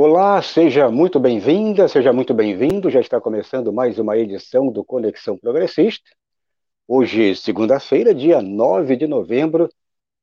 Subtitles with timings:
[0.00, 2.88] Olá, seja muito bem-vinda, seja muito bem-vindo.
[2.88, 6.08] Já está começando mais uma edição do Conexão Progressista.
[6.86, 9.68] Hoje, segunda-feira, dia 9 de novembro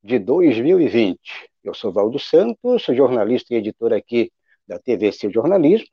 [0.02, 1.18] de 2020.
[1.62, 4.32] Eu sou Valdo Santos, jornalista e editor aqui
[4.66, 5.88] da TVC Jornalismo,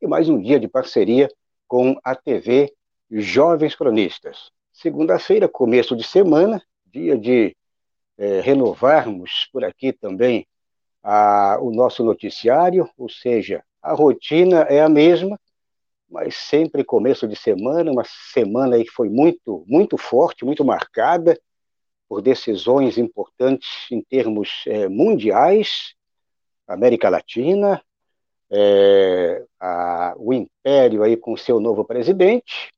[0.00, 1.28] e mais um dia de parceria
[1.68, 2.72] com a TV
[3.10, 4.50] Jovens Cronistas.
[4.72, 7.54] Segunda-feira, começo de semana, dia de
[8.16, 10.46] é, renovarmos por aqui também
[11.08, 15.38] a, o nosso noticiário, ou seja, a rotina é a mesma,
[16.10, 21.40] mas sempre começo de semana, uma semana aí que foi muito, muito forte, muito marcada
[22.08, 25.94] por decisões importantes em termos é, mundiais,
[26.66, 27.80] América Latina,
[28.50, 32.72] é, a, o Império aí com seu novo presidente.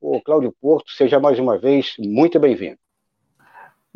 [0.00, 2.78] O Cláudio Porto, seja mais uma vez muito bem-vindo.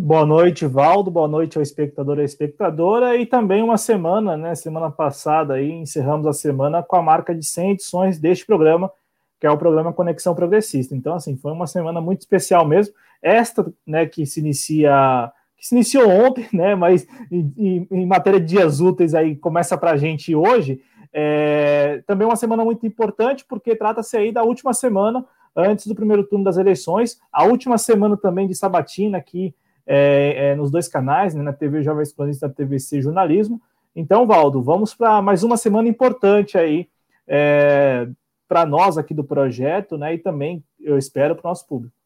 [0.00, 1.10] Boa noite, Valdo.
[1.10, 3.16] Boa noite ao espectador e à espectadora.
[3.16, 4.54] E também uma semana, né?
[4.54, 8.92] Semana passada aí encerramos a semana com a marca de 100 edições deste programa,
[9.40, 10.94] que é o programa Conexão Progressista.
[10.94, 12.94] Então, assim, foi uma semana muito especial mesmo.
[13.20, 16.76] Esta, né, que se inicia, que se iniciou ontem, né?
[16.76, 20.80] Mas em, em matéria de dias úteis aí começa para a gente hoje.
[21.12, 26.22] É, também uma semana muito importante porque trata-se aí da última semana antes do primeiro
[26.22, 29.52] turno das eleições, a última semana também de sabatina aqui
[29.90, 33.60] é, é, nos dois canais, né, na TV Jovens Cronistas e na TVC Jornalismo.
[33.96, 36.90] Então, Valdo, vamos para mais uma semana importante aí
[37.26, 38.06] é,
[38.46, 41.96] para nós aqui do projeto, né, e também, eu espero, para o nosso público.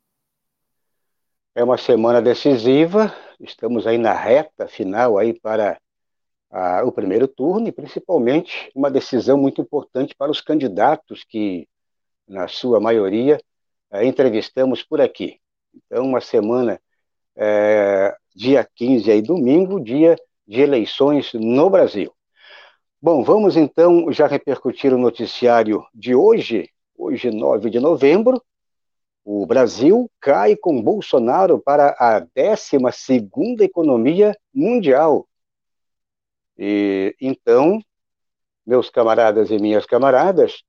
[1.56, 5.76] É uma semana decisiva, estamos aí na reta final aí para
[6.52, 11.68] a, o primeiro turno e principalmente uma decisão muito importante para os candidatos que,
[12.28, 13.40] na sua maioria,
[13.90, 15.40] é, entrevistamos por aqui.
[15.74, 16.80] Então, uma semana
[17.36, 20.16] é, dia 15 aí, domingo, dia
[20.46, 22.12] de eleições no Brasil.
[23.00, 28.40] Bom, vamos então já repercutir o noticiário de hoje, hoje 9 de novembro.
[29.24, 33.28] O Brasil cai com Bolsonaro para a 12
[33.60, 35.28] economia mundial.
[36.58, 37.80] E então,
[38.66, 40.62] meus camaradas e minhas camaradas,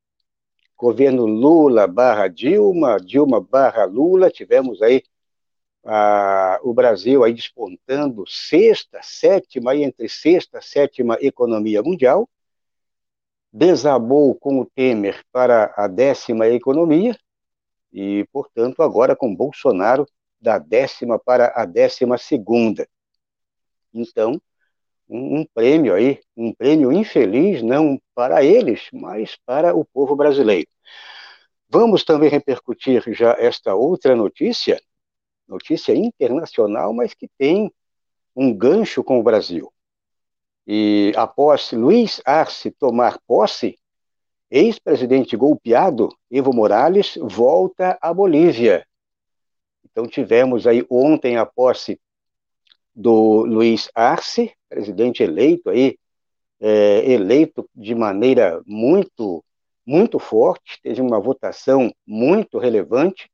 [0.75, 5.03] governo Lula barra Dilma, Dilma barra Lula, tivemos aí
[5.86, 12.30] ah, o Brasil aí despontando sexta, sétima, aí entre sexta, sétima economia mundial,
[13.52, 17.18] desabou com o Temer para a décima economia,
[17.92, 20.08] e, portanto, agora com Bolsonaro
[20.42, 22.88] da décima para a décima segunda.
[23.94, 24.42] Então,
[25.08, 30.68] um, um prêmio aí, um prêmio infeliz, não para eles, mas para o povo brasileiro.
[31.70, 34.82] Vamos também repercutir já esta outra notícia,
[35.48, 37.72] notícia internacional, mas que tem
[38.36, 39.72] um gancho com o Brasil.
[40.66, 43.78] E após Luiz Arce tomar posse,
[44.50, 48.86] ex-presidente golpeado, Evo Morales, volta à Bolívia.
[49.84, 52.00] Então tivemos aí ontem a posse
[52.96, 55.98] do Luiz Arce, presidente eleito aí,
[56.59, 59.44] é, eleito de maneira muito,
[59.86, 63.30] muito forte, teve uma votação muito relevante,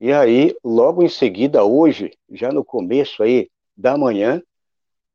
[0.00, 4.40] e aí, logo em seguida, hoje, já no começo aí da manhã,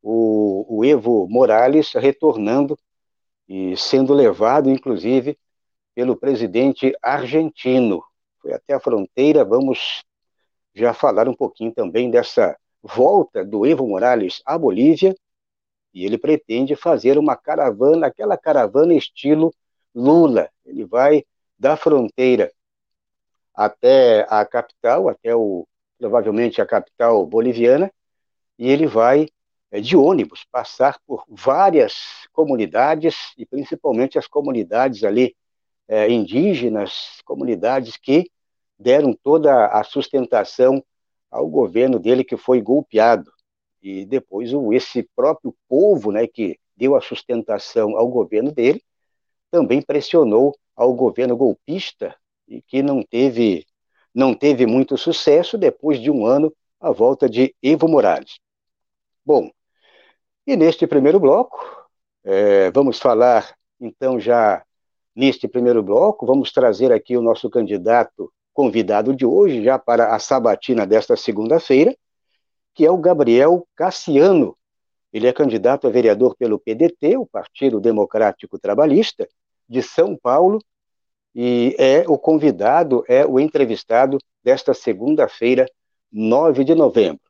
[0.02, 2.78] o, o Evo Morales retornando
[3.48, 5.38] e sendo levado, inclusive,
[5.96, 8.04] pelo presidente argentino.
[8.42, 10.04] Foi até a fronteira, vamos
[10.76, 15.16] já falar um pouquinho também dessa volta do Evo Morales à Bolívia,
[15.94, 19.54] e ele pretende fazer uma caravana, aquela caravana estilo
[19.96, 20.50] Lula.
[20.66, 21.24] Ele vai
[21.58, 22.52] da fronteira
[23.54, 27.92] até a capital, até o provavelmente a capital boliviana,
[28.60, 29.28] e ele vai
[29.72, 35.36] é, de ônibus passar por várias comunidades e principalmente as comunidades ali
[35.88, 38.30] é, indígenas, comunidades que
[38.78, 40.84] deram toda a sustentação
[41.32, 43.32] ao governo dele que foi golpeado.
[43.82, 48.84] E depois o, esse próprio povo, né, que deu a sustentação ao governo dele,
[49.50, 52.16] também pressionou ao governo golpista
[52.48, 53.66] e que não teve,
[54.14, 58.40] não teve muito sucesso depois de um ano a volta de Evo Morales.
[59.26, 59.50] Bom,
[60.46, 61.58] e neste primeiro bloco,
[62.24, 64.64] é, vamos falar então já
[65.16, 70.20] neste primeiro bloco, vamos trazer aqui o nosso candidato convidado de hoje, já para a
[70.20, 71.96] sabatina desta segunda-feira,
[72.74, 74.58] que é o Gabriel Cassiano.
[75.12, 79.28] Ele é candidato a vereador pelo PDT, o Partido Democrático Trabalhista,
[79.68, 80.60] de São Paulo,
[81.36, 85.66] e é o convidado, é o entrevistado desta segunda-feira,
[86.12, 87.22] 9 de novembro.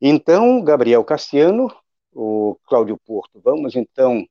[0.00, 1.74] Então, Gabriel Cassiano,
[2.12, 4.26] o Cláudio Porto, vamos então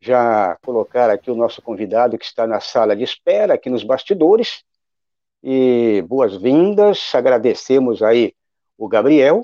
[0.00, 4.64] já colocar aqui o nosso convidado que está na sala de espera, aqui nos bastidores.
[5.42, 8.34] E boas-vindas, agradecemos aí
[8.76, 9.40] o Gabriel.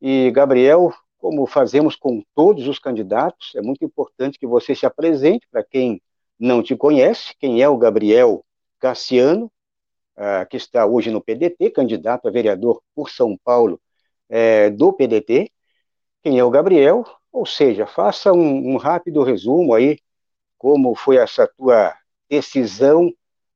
[0.00, 5.46] E, Gabriel, como fazemos com todos os candidatos, é muito importante que você se apresente
[5.50, 6.00] para quem
[6.38, 8.44] não te conhece, quem é o Gabriel
[8.78, 9.50] Cassiano,
[10.16, 13.80] uh, que está hoje no PDT, candidato a vereador por São Paulo
[14.28, 15.50] é, do PDT.
[16.22, 17.04] Quem é o Gabriel?
[17.32, 19.98] Ou seja, faça um, um rápido resumo aí,
[20.58, 21.94] como foi essa tua
[22.28, 23.12] decisão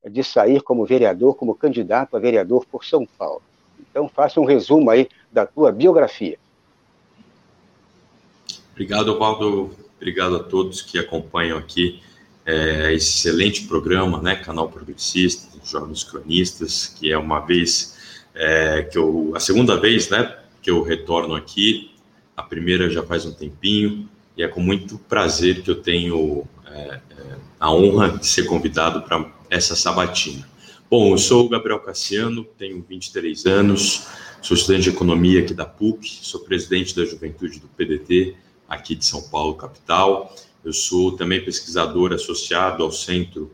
[0.08, 3.42] de sair como vereador, como candidato a vereador por São Paulo.
[3.78, 6.38] Então, faça um resumo aí da tua biografia.
[8.72, 9.76] Obrigado, Valdo.
[9.96, 12.02] Obrigado a todos que acompanham aqui
[12.50, 17.96] é, excelente programa, né, Canal Progressista, Jovens Cronistas, que é uma vez
[18.34, 21.92] é, que eu, a segunda vez, né, que eu retorno aqui.
[22.36, 27.00] A primeira já faz um tempinho e é com muito prazer que eu tenho é,
[27.10, 30.48] é a honra de ser convidado para essa sabatina.
[30.90, 34.08] Bom, eu sou o Gabriel Cassiano, tenho 23 anos,
[34.42, 38.34] sou estudante de economia aqui da PUC, sou presidente da juventude do PDT
[38.68, 40.34] aqui de São Paulo, capital.
[40.64, 43.50] Eu sou também pesquisador associado ao Centro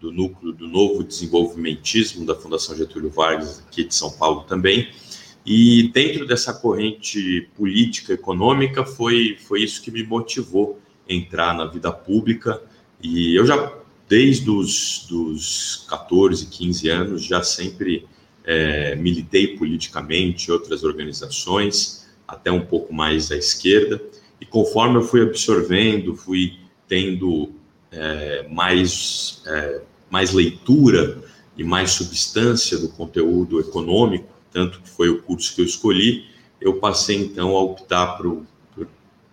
[0.00, 4.90] do Núcleo do Novo Desenvolvimentismo da Fundação Getúlio Vargas, aqui de São Paulo também.
[5.44, 11.66] E dentro dessa corrente política econômica foi, foi isso que me motivou a entrar na
[11.66, 12.60] vida pública.
[13.00, 13.72] E eu já,
[14.08, 18.06] desde os dos 14, 15 anos, já sempre
[18.44, 24.02] é, militei politicamente em outras organizações, até um pouco mais à esquerda.
[24.40, 27.52] E conforme eu fui absorvendo, fui tendo
[27.90, 29.80] é, mais, é,
[30.10, 31.22] mais leitura
[31.56, 36.26] e mais substância do conteúdo econômico, tanto que foi o curso que eu escolhi,
[36.60, 38.44] eu passei então a optar por,
[38.74, 38.88] por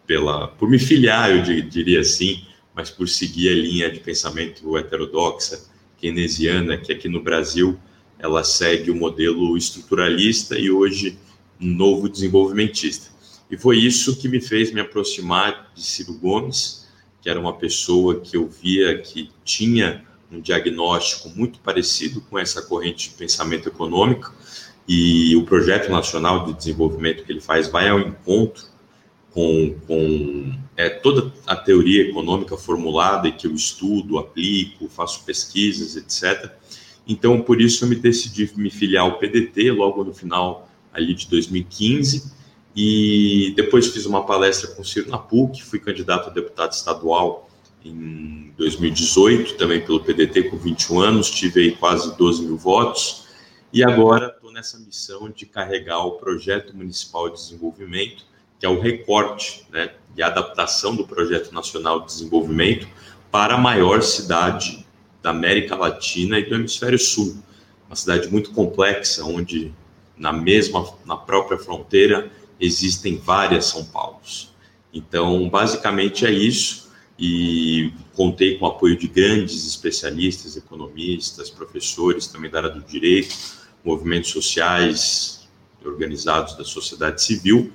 [0.06, 2.46] pela, por me filiar, eu diria assim,
[2.76, 5.66] mas por seguir a linha de pensamento heterodoxa,
[5.98, 7.78] keynesiana, que aqui no Brasil
[8.20, 11.18] ela segue o modelo estruturalista e hoje
[11.60, 13.13] um novo desenvolvimentista.
[13.50, 16.88] E foi isso que me fez me aproximar de Ciro Gomes,
[17.22, 22.62] que era uma pessoa que eu via que tinha um diagnóstico muito parecido com essa
[22.64, 24.34] corrente de pensamento econômico,
[24.88, 28.66] e o projeto nacional de desenvolvimento que ele faz vai ao encontro
[29.32, 35.96] com, com é, toda a teoria econômica formulada e que eu estudo, aplico, faço pesquisas,
[35.96, 36.52] etc.
[37.08, 41.28] Então, por isso eu me decidi me filiar ao PDT logo no final ali de
[41.30, 42.43] 2015
[42.76, 47.50] e depois fiz uma palestra com o Ciro na PUC, fui candidato a deputado estadual
[47.86, 53.28] em 2018, também pelo PDT com 21 anos, tive aí quase 12 mil votos,
[53.72, 58.26] e agora estou nessa missão de carregar o projeto municipal de desenvolvimento,
[58.60, 62.88] que é o recorte né, e adaptação do projeto nacional de desenvolvimento
[63.32, 64.86] para a maior cidade
[65.22, 67.38] da América Latina e do Hemisfério Sul,
[67.88, 69.74] uma cidade muito complexa, onde
[70.16, 72.32] na mesma, na própria fronteira
[72.66, 74.54] existem várias São Paulos.
[74.94, 76.92] Então, basicamente é isso.
[77.20, 83.36] E contei com o apoio de grandes especialistas, economistas, professores também da área do direito,
[83.84, 85.48] movimentos sociais
[85.86, 87.72] organizados da sociedade civil.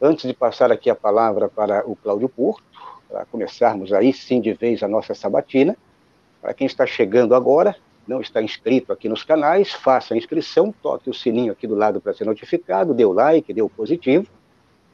[0.00, 2.62] Antes de passar aqui a palavra para o Cláudio Porto,
[3.08, 5.76] para começarmos aí sim de vez a nossa sabatina,
[6.40, 7.74] para quem está chegando agora,
[8.06, 12.00] não está inscrito aqui nos canais, faça a inscrição, toque o sininho aqui do lado
[12.00, 14.28] para ser notificado, dê o like, dê o positivo,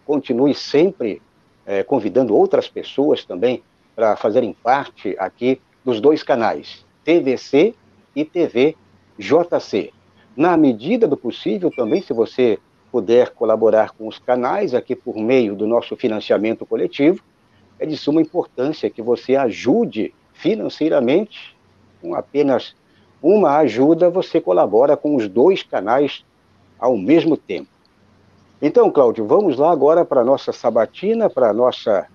[0.06, 1.20] continue sempre
[1.66, 3.62] é, convidando outras pessoas também
[3.94, 7.75] para fazerem parte aqui dos dois canais, TVC
[8.16, 8.75] e TV
[9.18, 9.92] JC.
[10.34, 12.58] Na medida do possível também, se você
[12.95, 17.21] puder colaborar com os canais aqui por meio do nosso financiamento coletivo,
[17.77, 21.57] é de suma importância que você ajude financeiramente,
[22.01, 22.77] com apenas
[23.21, 26.25] uma ajuda, você colabora com os dois canais
[26.79, 27.69] ao mesmo tempo.
[28.63, 32.07] Então, Cláudio, vamos lá agora para a nossa sabatina, para a nossa,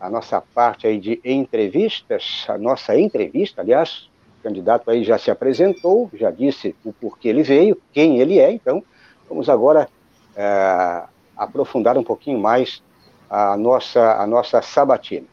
[0.00, 4.10] a nossa parte aí de entrevistas, a nossa entrevista, aliás,
[4.42, 8.82] candidato aí já se apresentou, já disse o porquê ele veio, quem ele é, então.
[9.28, 9.88] Vamos agora
[10.36, 11.02] é,
[11.36, 12.82] aprofundar um pouquinho mais
[13.28, 15.26] a nossa, a nossa sabatina.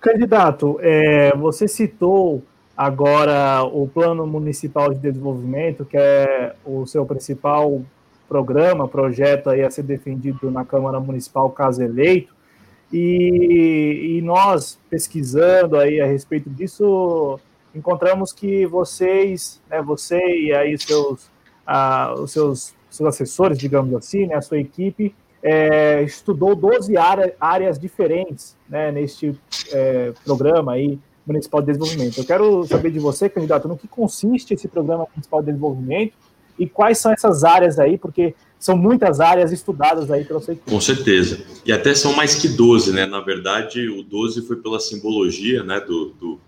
[0.00, 2.42] Candidato, é, você citou
[2.76, 7.82] agora o Plano Municipal de Desenvolvimento, que é o seu principal
[8.28, 12.34] programa, projeto aí a ser defendido na Câmara Municipal caso eleito.
[12.92, 17.40] E, e, nós, pesquisando aí a respeito disso,
[17.74, 21.28] encontramos que vocês, né, você e aí seus,
[21.66, 27.34] ah, os seus, seus assessores, digamos assim, né, a sua equipe, é, estudou 12 área,
[27.40, 29.38] áreas diferentes né, neste
[29.70, 32.18] é, programa aí, municipal de desenvolvimento.
[32.18, 36.14] Eu quero saber de você, candidato, no que consiste esse programa municipal de desenvolvimento
[36.58, 40.70] e quais são essas áreas aí, porque são muitas áreas estudadas aí pela sua equipe.
[40.70, 41.44] Com certeza.
[41.64, 43.06] E até são mais que 12, né?
[43.06, 46.40] Na verdade, o 12 foi pela simbologia né, do, do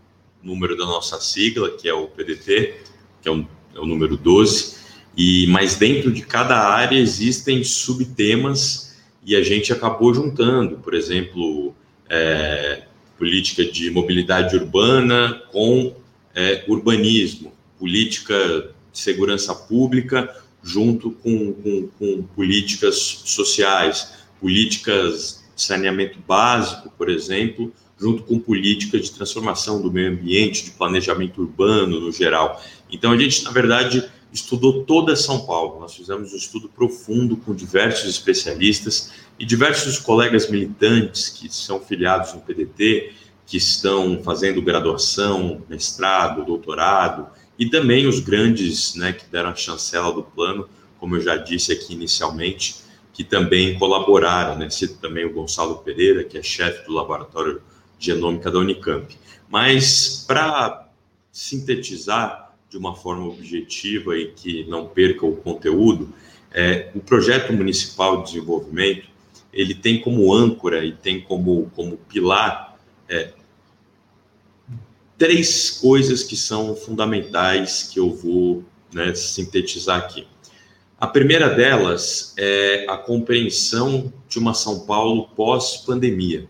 [0.43, 2.75] número da nossa sigla, que é o PDT,
[3.21, 4.79] que é o, é o número 12.
[5.19, 8.97] E, mas dentro de cada área existem subtemas
[9.27, 11.75] e a gente acabou juntando, por exemplo,
[12.09, 12.83] é,
[13.19, 15.93] política de mobilidade urbana com
[16.33, 20.33] é, urbanismo, política de segurança pública
[20.63, 29.07] junto com, com, com políticas sociais, políticas de saneamento básico, por exemplo, junto com políticas
[29.07, 32.63] de transformação do meio ambiente, de planejamento urbano no geral.
[32.89, 35.81] Então, a gente, na verdade, estudou toda São Paulo.
[35.81, 42.35] Nós fizemos um estudo profundo com diversos especialistas e diversos colegas militantes que são filiados
[42.35, 43.13] no PDT,
[43.47, 50.13] que estão fazendo graduação, mestrado, doutorado, e também os grandes né, que deram a chancela
[50.13, 50.69] do plano,
[51.01, 52.77] como eu já disse aqui inicialmente,
[53.13, 54.71] que também colaboraram, né?
[54.71, 57.61] Cito também o Gonçalo Pereira, que é chefe do Laboratório
[57.99, 59.17] de Genômica da Unicamp.
[59.49, 60.89] Mas, para
[61.33, 66.13] sintetizar de uma forma objetiva e que não perca o conteúdo,
[66.53, 69.09] é, o projeto municipal de desenvolvimento
[69.53, 73.33] ele tem como âncora e tem como, como pilar é,
[75.17, 80.27] três coisas que são fundamentais que eu vou né, sintetizar aqui.
[81.01, 86.49] A primeira delas é a compreensão de uma São Paulo pós-pandemia,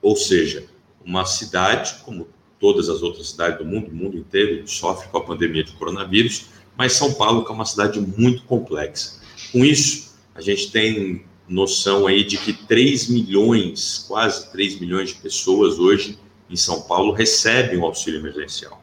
[0.00, 0.66] ou seja,
[1.04, 2.28] uma cidade, como
[2.60, 6.46] todas as outras cidades do mundo, o mundo inteiro sofre com a pandemia de coronavírus,
[6.76, 9.20] mas São Paulo é uma cidade muito complexa.
[9.52, 15.16] Com isso, a gente tem noção aí de que 3 milhões, quase 3 milhões de
[15.16, 16.18] pessoas hoje
[16.50, 18.82] em São Paulo recebem o auxílio emergencial.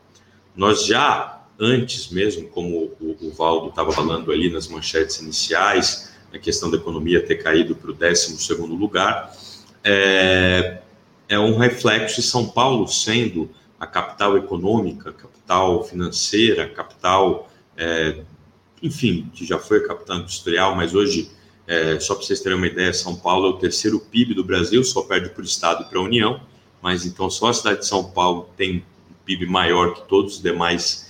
[0.55, 6.39] Nós já, antes mesmo, como o, o Valdo estava falando ali nas manchetes iniciais, a
[6.39, 9.36] questão da economia ter caído para o 12 lugar,
[9.84, 10.79] é,
[11.29, 18.22] é um reflexo de São Paulo sendo a capital econômica, capital financeira, capital, é,
[18.82, 21.32] enfim, que já foi a capital industrial, mas hoje,
[21.67, 24.84] é, só para vocês terem uma ideia, São Paulo é o terceiro PIB do Brasil,
[24.84, 26.39] só perde para o Estado e para a União
[26.86, 28.77] mas então só a cidade de São Paulo tem
[29.10, 31.10] um PIB maior que todos os demais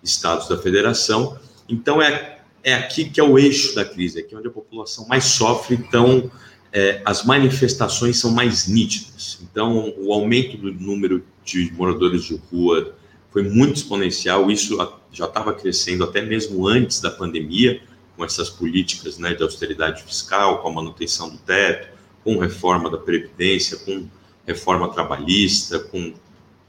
[0.00, 1.36] estados da federação.
[1.68, 5.24] Então é, é aqui que é o eixo da crise, aqui onde a população mais
[5.24, 6.30] sofre, então
[6.72, 9.38] é, as manifestações são mais nítidas.
[9.42, 12.94] Então o aumento do número de moradores de rua
[13.30, 14.76] foi muito exponencial, isso
[15.12, 17.82] já estava crescendo até mesmo antes da pandemia,
[18.16, 21.88] com essas políticas né, de austeridade fiscal, com a manutenção do teto,
[22.24, 24.06] com reforma da Previdência, com
[24.46, 26.14] reforma trabalhista, com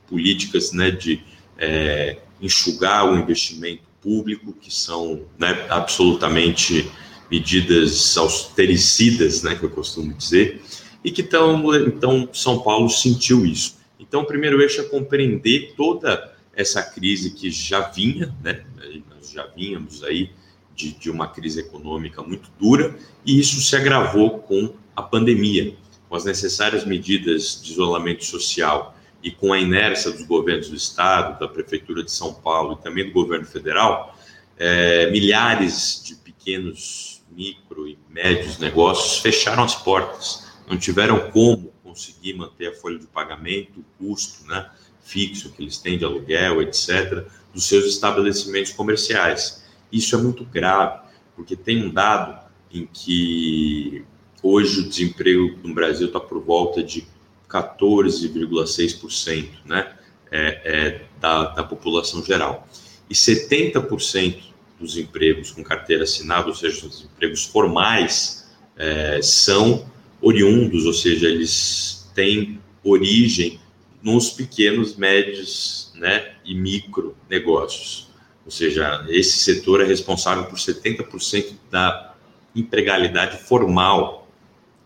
[0.07, 1.21] políticas né, de
[1.57, 6.91] é, enxugar o investimento público, que são né, absolutamente
[7.29, 10.61] medidas austericidas, né, que eu costumo dizer,
[11.03, 13.77] e que então, então São Paulo sentiu isso.
[13.99, 18.63] Então, o primeiro eixo é compreender toda essa crise que já vinha, né,
[19.09, 20.31] nós já vínhamos aí
[20.75, 25.75] de, de uma crise econômica muito dura, e isso se agravou com a pandemia
[26.09, 31.39] com as necessárias medidas de isolamento social e com a inércia dos governos do Estado,
[31.39, 34.17] da Prefeitura de São Paulo e também do governo federal,
[34.57, 42.33] é, milhares de pequenos, micro e médios negócios fecharam as portas, não tiveram como conseguir
[42.33, 44.69] manter a folha de pagamento, o custo né,
[45.01, 49.63] fixo que eles têm de aluguel, etc., dos seus estabelecimentos comerciais.
[49.91, 50.99] Isso é muito grave,
[51.35, 54.05] porque tem um dado em que
[54.49, 57.07] Hoje o desemprego no Brasil está por volta de
[57.49, 59.93] 14,6% né,
[60.31, 62.65] é, é, da, da população geral.
[63.09, 64.46] E 70%
[64.79, 69.89] dos empregos com carteira assinada, ou seja, os empregos formais, é, são
[70.21, 73.59] oriundos, ou seja, eles têm origem
[74.01, 78.07] nos pequenos, médios né, e micro negócios.
[78.45, 82.15] Ou seja, esse setor é responsável por 70% da
[82.55, 84.27] empregalidade formal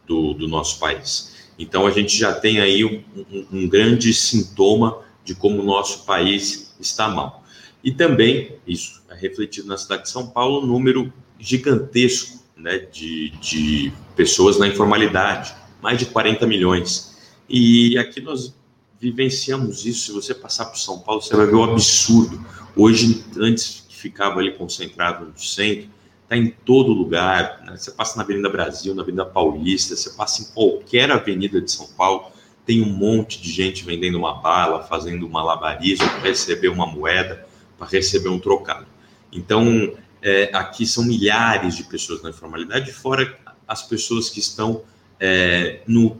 [0.08, 1.52] do, do, nosso país.
[1.60, 6.06] Então, a gente já tem aí um, um, um grande sintoma de como o nosso
[6.06, 7.41] país está mal.
[7.84, 13.30] E também, isso é refletido na cidade de São Paulo, um número gigantesco né, de,
[13.42, 17.18] de pessoas na informalidade, mais de 40 milhões.
[17.50, 18.54] E aqui nós
[19.00, 20.06] vivenciamos isso.
[20.06, 22.40] Se você passar por São Paulo, você vai ver o absurdo.
[22.76, 25.90] Hoje, antes que ficava ali concentrado no centro,
[26.24, 27.64] está em todo lugar.
[27.66, 27.76] Né?
[27.76, 31.88] Você passa na Avenida Brasil, na Avenida Paulista, você passa em qualquer avenida de São
[31.88, 32.32] Paulo,
[32.66, 37.46] tem um monte de gente vendendo uma bala, fazendo um malabarismo para receber uma moeda,
[37.82, 38.86] para receber um trocado.
[39.34, 44.84] Então, é, aqui são milhares de pessoas na informalidade, fora as pessoas que estão
[45.20, 46.16] é, no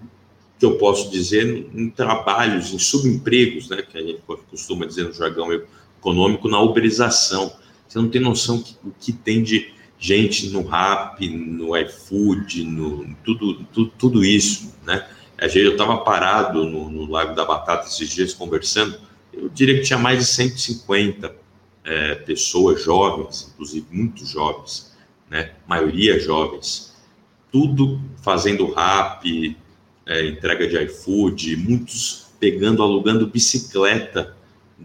[0.58, 5.14] que eu posso dizer em trabalhos, em subempregos, né, que a gente costuma dizer no
[5.14, 7.54] jargão econômico, na uberização.
[7.88, 13.16] Você não tem noção que, o que tem de gente no Rap, no iFood, no
[13.24, 15.08] tudo, tudo, tudo isso, né?
[15.38, 19.00] Eu estava parado no, no Lago da Batata esses dias conversando,
[19.34, 21.41] eu diria que tinha mais de 150
[21.84, 24.96] é, pessoas jovens, inclusive muito jovens,
[25.30, 25.52] né?
[25.68, 26.96] maioria jovens,
[27.52, 29.58] tudo fazendo rap,
[30.06, 34.36] é, entrega de iFood, muitos pegando, alugando bicicleta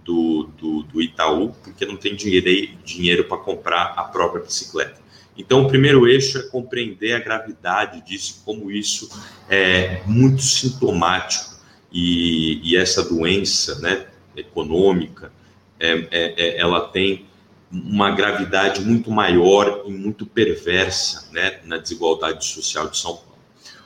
[0.04, 5.00] do, do, do Itaú, porque não tem dinheiro, dinheiro para comprar a própria bicicleta.
[5.38, 9.08] Então, o primeiro eixo é compreender a gravidade disso, como isso
[9.48, 11.56] é muito sintomático
[11.92, 15.30] e, e essa doença né, econômica,
[15.78, 17.26] é, é, é, ela tem
[17.70, 23.38] uma gravidade muito maior e muito perversa né, na desigualdade social de São Paulo.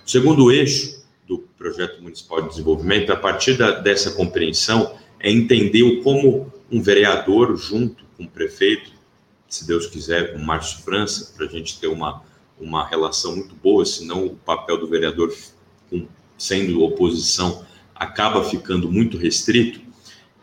[0.07, 6.03] O segundo eixo do projeto municipal de desenvolvimento, a partir da, dessa compreensão, é entender
[6.03, 8.93] como um vereador, junto com o prefeito,
[9.49, 12.23] se Deus quiser, com o Márcio França, para a gente ter uma,
[12.59, 15.35] uma relação muito boa, senão o papel do vereador,
[16.39, 19.90] sendo oposição, acaba ficando muito restrito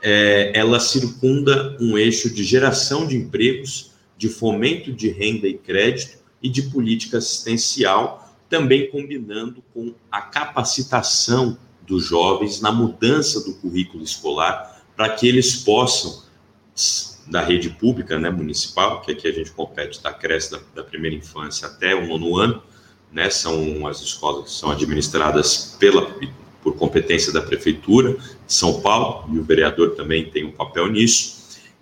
[0.02, 6.18] é, ela circunda um eixo de geração de empregos, de fomento de renda e crédito
[6.42, 14.04] e de política assistencial, também combinando com a capacitação dos jovens na mudança do currículo
[14.04, 16.24] escolar para que eles possam
[17.28, 21.16] da rede pública, né, municipal, que aqui a gente compete da creche da, da primeira
[21.16, 22.64] infância até o nono ano,
[23.12, 26.06] né, são as escolas que são administradas pela
[26.62, 31.38] por competência da Prefeitura de São Paulo, e o vereador também tem um papel nisso,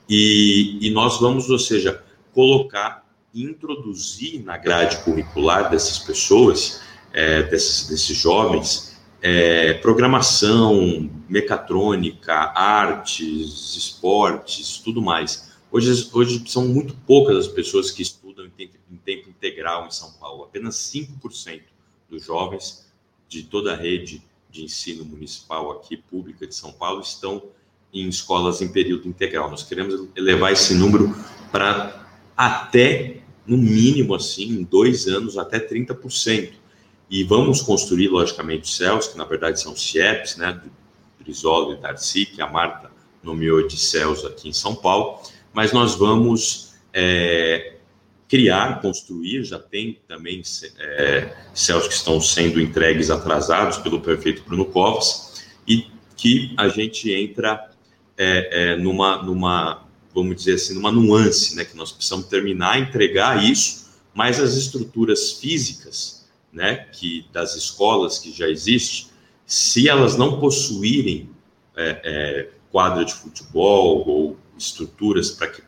[0.07, 7.87] e, e nós vamos, ou seja, colocar, introduzir na grade curricular dessas pessoas, é, desses,
[7.87, 15.51] desses jovens, é, programação, mecatrônica, artes, esportes, tudo mais.
[15.71, 19.91] Hoje, hoje são muito poucas as pessoas que estudam em tempo, em tempo integral em
[19.91, 21.61] São Paulo, apenas 5%
[22.09, 22.85] dos jovens
[23.27, 24.21] de toda a rede
[24.55, 27.43] de ensino municipal aqui, pública de São Paulo, estão
[27.93, 29.49] em escolas em período integral.
[29.49, 31.15] Nós queremos elevar esse número
[31.51, 36.53] para até, no mínimo, assim, em dois anos, até 30%.
[37.09, 40.71] E vamos construir, logicamente, CELS, que na verdade são CIEPs, né, do
[41.23, 42.91] Brizola e Darcy, que a Marta
[43.21, 45.19] nomeou de CELS aqui em São Paulo,
[45.53, 47.74] mas nós vamos é,
[48.27, 50.41] criar, construir, já tem também
[50.77, 57.11] é, céus que estão sendo entregues atrasados pelo prefeito Bruno Covas, e que a gente
[57.11, 57.71] entra
[58.17, 63.43] é, é, numa, numa, vamos dizer assim, numa nuance, né, que nós precisamos terminar, entregar
[63.43, 69.07] isso, mas as estruturas físicas, né, que das escolas que já existem,
[69.45, 71.29] se elas não possuírem
[71.75, 75.61] é, é, quadra de futebol ou estruturas para que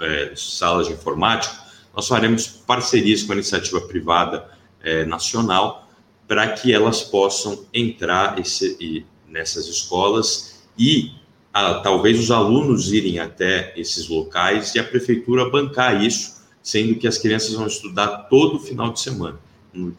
[0.00, 1.54] é, salas de informática,
[1.94, 4.50] nós faremos parcerias com a iniciativa privada
[4.82, 5.88] é, nacional
[6.28, 11.12] para que elas possam entrar esse, e, nessas escolas e
[11.52, 17.06] a, talvez os alunos irem até esses locais e a prefeitura bancar isso, sendo que
[17.06, 19.38] as crianças vão estudar todo final de semana.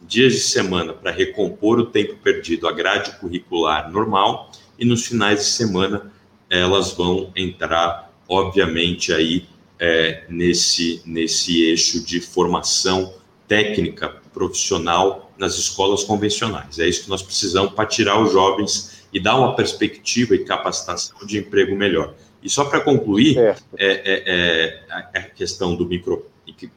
[0.02, 5.40] Dias de semana, para recompor o tempo perdido, a grade curricular normal, e nos finais
[5.40, 6.12] de semana
[6.50, 9.46] elas vão entrar, obviamente, aí
[9.78, 13.14] é, nesse, nesse eixo de formação
[13.46, 16.78] técnica profissional nas escolas convencionais.
[16.78, 21.26] É isso que nós precisamos para tirar os jovens e dar uma perspectiva e capacitação
[21.26, 22.14] de emprego melhor.
[22.42, 26.26] E só para concluir, é, é, é, a questão do micro,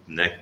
[0.08, 0.40] né,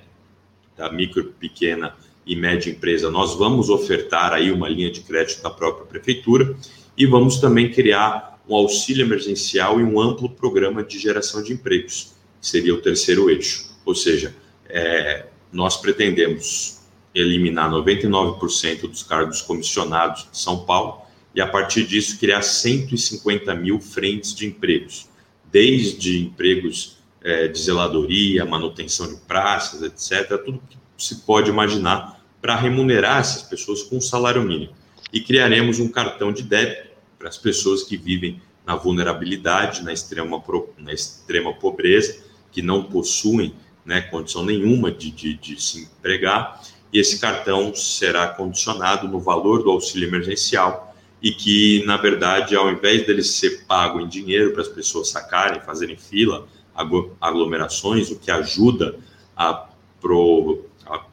[0.76, 1.94] da micro, pequena
[2.24, 6.54] e média empresa, nós vamos ofertar aí uma linha de crédito da própria prefeitura
[6.96, 12.14] E vamos também criar um auxílio emergencial e um amplo programa de geração de empregos,
[12.40, 13.70] seria o terceiro eixo.
[13.84, 14.34] Ou seja,
[14.68, 16.80] é, nós pretendemos
[17.14, 21.02] eliminar 99% dos cargos comissionados de São Paulo
[21.34, 25.08] e, a partir disso, criar 150 mil frentes de empregos,
[25.50, 32.56] desde empregos é, de zeladoria, manutenção de praças, etc., tudo que se pode imaginar para
[32.56, 34.72] remunerar essas pessoas com salário mínimo.
[35.12, 40.42] E criaremos um cartão de débito para as pessoas que vivem na vulnerabilidade, na extrema,
[40.78, 46.60] na extrema pobreza, que não possuem né, condição nenhuma de, de, de se empregar,
[46.92, 52.70] e esse cartão será condicionado no valor do auxílio emergencial e que, na verdade, ao
[52.70, 56.48] invés dele ser pago em dinheiro para as pessoas sacarem, fazerem fila,
[57.20, 58.96] aglomerações, o que ajuda
[59.36, 59.68] a,
[60.00, 61.04] pro, a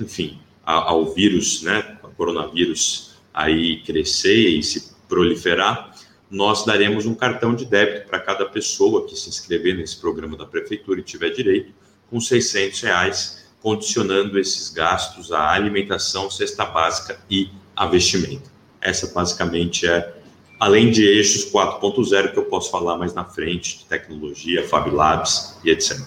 [0.00, 5.89] enfim, a, ao vírus, né, ao coronavírus aí crescer e se proliferar,
[6.30, 10.46] nós daremos um cartão de débito para cada pessoa que se inscrever nesse programa da
[10.46, 11.72] prefeitura e tiver direito,
[12.08, 18.50] com 600 reais, condicionando esses gastos à alimentação, cesta básica e a vestimenta.
[18.80, 20.14] Essa basicamente é
[20.60, 25.58] além de eixos 4.0 que eu posso falar mais na frente, de tecnologia, Fab Labs
[25.64, 25.98] e etc.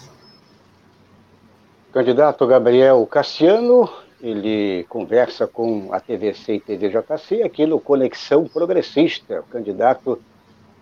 [1.92, 3.90] Candidato Gabriel Cassiano,
[4.24, 9.42] ele conversa com a TVC e TVJC aqui no Conexão Progressista.
[9.42, 10.18] O candidato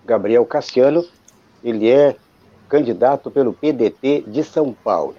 [0.06, 1.04] Gabriel Cassiano,
[1.64, 2.16] ele é
[2.70, 5.16] candidato pelo PDT de São Paulo.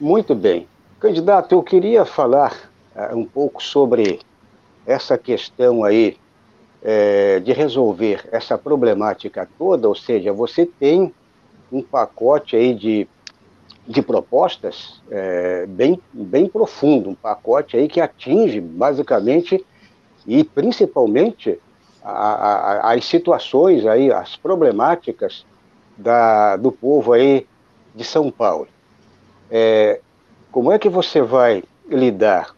[0.00, 0.68] Muito bem.
[1.00, 4.20] Candidato, eu queria falar uh, um pouco sobre
[4.86, 6.16] essa questão aí
[6.80, 11.12] é, de resolver essa problemática toda, ou seja, você tem
[11.72, 13.08] um pacote aí de,
[13.86, 19.64] de propostas é, bem, bem profundo, um pacote aí que atinge basicamente
[20.26, 21.58] e principalmente
[22.02, 25.46] a, a, as situações aí, as problemáticas
[25.96, 27.46] da, do povo aí
[27.94, 28.68] de São Paulo.
[29.50, 30.00] É,
[30.50, 32.54] como é que você vai lidar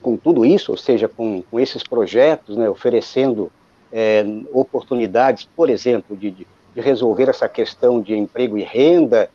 [0.00, 3.50] com tudo isso, ou seja, com, com esses projetos, né, oferecendo
[3.90, 9.30] é, oportunidades, por exemplo, de, de, resolver essa questão de emprego e renda,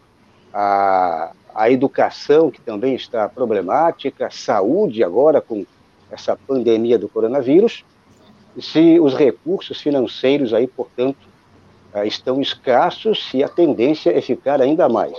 [0.53, 5.65] a, a educação, que também está problemática, saúde agora com
[6.11, 7.83] essa pandemia do coronavírus,
[8.59, 11.27] se os recursos financeiros aí, portanto,
[11.93, 15.13] é, estão escassos e a tendência é ficar ainda mais.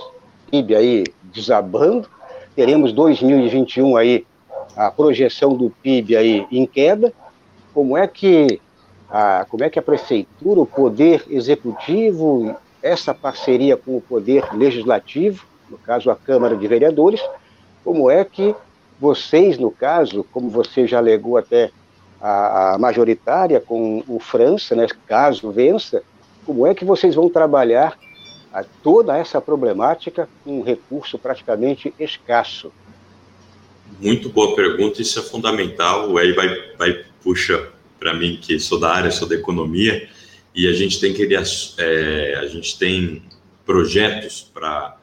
[0.50, 2.08] PIB aí desabando,
[2.54, 4.26] teremos 2021 aí
[4.76, 7.12] a projeção do PIB aí em queda,
[7.72, 8.60] como é que
[9.08, 15.44] a, como é que a prefeitura, o poder executivo, essa parceria com o poder legislativo,
[15.68, 17.20] no caso a Câmara de Vereadores,
[17.84, 18.54] como é que
[18.98, 21.70] vocês, no caso, como você já alegou até
[22.20, 26.02] a, a majoritária com o França, né, caso vença,
[26.44, 27.96] como é que vocês vão trabalhar
[28.82, 32.72] toda essa problemática com um recurso praticamente escasso?
[34.00, 36.16] Muito boa pergunta, isso é fundamental.
[36.16, 40.08] Aí vai, vai puxa para mim que sou da área, sou da economia
[40.54, 41.28] e a gente tem que
[41.78, 43.22] é, a gente tem
[43.64, 44.98] projetos para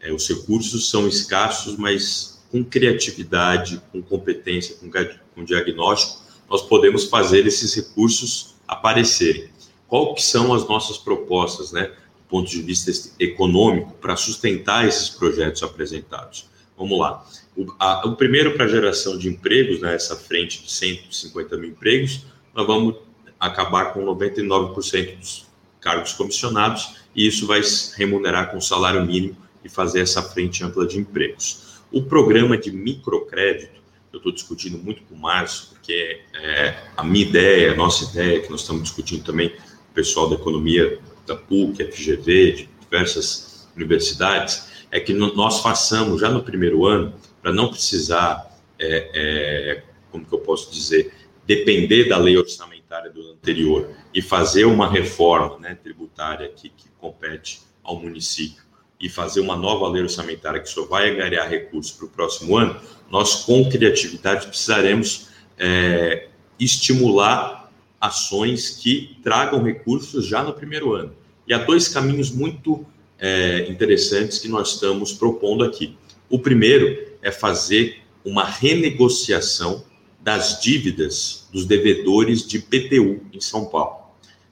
[0.00, 4.90] é, os recursos são escassos, mas com criatividade, com competência, com,
[5.34, 9.48] com diagnóstico, nós podemos fazer esses recursos aparecerem.
[9.88, 15.08] Qual que são as nossas propostas, né, do ponto de vista econômico, para sustentar esses
[15.08, 16.46] projetos apresentados?
[16.76, 17.24] Vamos lá.
[17.56, 22.26] O, a, o primeiro para geração de empregos, né, essa frente de 150 mil empregos,
[22.54, 22.96] nós vamos
[23.42, 25.48] acabar com 99% dos
[25.80, 27.60] cargos comissionados e isso vai
[27.96, 31.80] remunerar com salário mínimo e fazer essa frente ampla de empregos.
[31.90, 37.24] O programa de microcrédito, eu estou discutindo muito com o Márcio, porque é a minha
[37.26, 41.84] ideia, a nossa ideia, que nós estamos discutindo também o pessoal da economia da PUC,
[41.84, 48.56] FGV, de diversas universidades, é que nós façamos já no primeiro ano para não precisar,
[48.78, 51.12] é, é, como que eu posso dizer,
[51.44, 57.60] depender da lei orçamentária do anterior e fazer uma reforma né, tributária que, que compete
[57.82, 58.62] ao município
[59.00, 62.80] e fazer uma nova lei orçamentária que só vai ganhar recursos para o próximo ano,
[63.10, 65.28] nós, com criatividade, precisaremos
[65.58, 66.28] é,
[66.58, 71.14] estimular ações que tragam recursos já no primeiro ano.
[71.46, 72.86] E há dois caminhos muito
[73.18, 75.96] é, interessantes que nós estamos propondo aqui.
[76.28, 79.84] O primeiro é fazer uma renegociação
[80.22, 84.02] das dívidas dos devedores de PTU em São Paulo.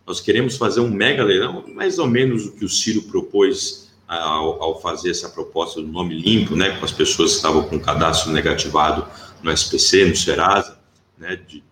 [0.06, 4.61] Nós queremos fazer um mega leilão, mais ou menos o que o Ciro propôs ao,
[4.61, 8.33] ao, fazer essa proposta do nome limpo, né, com as pessoas que estavam com cadastro
[8.33, 9.06] negativado
[9.40, 10.80] no SPC, no Serasa,
[11.16, 11.62] né, de,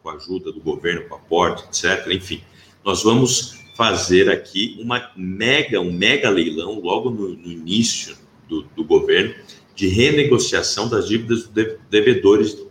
[0.00, 2.06] com a ajuda do governo, com aporte, etc.
[2.12, 2.42] Enfim,
[2.84, 8.16] nós vamos fazer aqui uma mega, um mega leilão logo no, no início
[8.48, 9.34] do, do, governo
[9.74, 12.69] de renegociação das dívidas dos devedores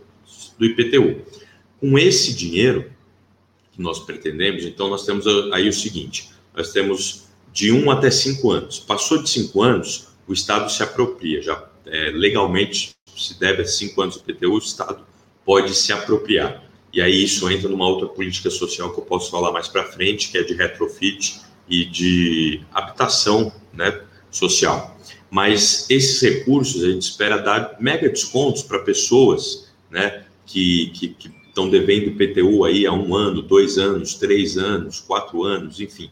[0.60, 1.22] do IPTU.
[1.80, 2.92] Com esse dinheiro
[3.72, 8.50] que nós pretendemos, então nós temos aí o seguinte: nós temos de um até cinco
[8.50, 8.78] anos.
[8.78, 11.42] Passou de cinco anos, o Estado se apropria.
[11.42, 15.02] Já é, legalmente se deve a cinco anos do IPTU, o Estado
[15.44, 16.62] pode se apropriar.
[16.92, 20.30] E aí isso entra numa outra política social que eu posso falar mais para frente,
[20.30, 24.98] que é de retrofit e de habitação né, social.
[25.30, 31.16] Mas esses recursos a gente espera dar mega descontos para pessoas né, que,
[31.48, 36.10] estão devendo IPTU aí há um ano, dois anos, três anos, quatro anos, enfim.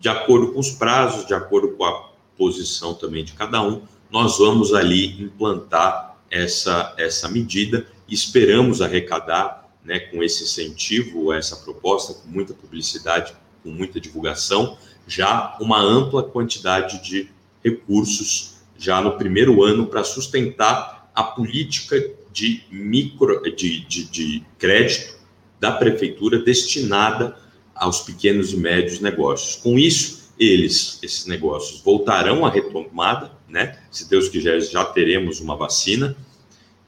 [0.00, 4.38] De acordo com os prazos, de acordo com a posição também de cada um, nós
[4.38, 12.14] vamos ali implantar essa, essa medida e esperamos arrecadar né, com esse incentivo, essa proposta,
[12.14, 17.30] com muita publicidade, com muita divulgação, já uma ampla quantidade de
[17.62, 21.96] recursos já no primeiro ano para sustentar a política
[22.32, 25.16] de micro de, de, de crédito
[25.60, 27.36] da prefeitura destinada
[27.74, 29.56] aos pequenos e médios negócios.
[29.56, 33.78] Com isso, eles, esses negócios, voltarão à retomada, né?
[33.90, 36.16] Se Deus quiser, já teremos uma vacina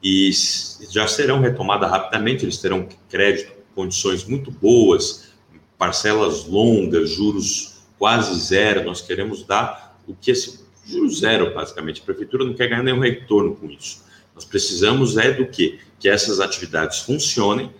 [0.03, 0.29] e
[0.89, 5.29] já serão retomadas rapidamente, eles terão crédito, condições muito boas,
[5.77, 12.01] parcelas longas, juros quase zero, nós queremos dar o que esse juros zero, basicamente.
[12.01, 14.04] A prefeitura não quer ganhar nenhum retorno com isso.
[14.35, 15.79] Nós precisamos é do quê?
[15.99, 17.71] Que essas atividades funcionem,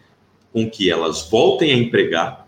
[0.51, 2.47] com que elas voltem a empregar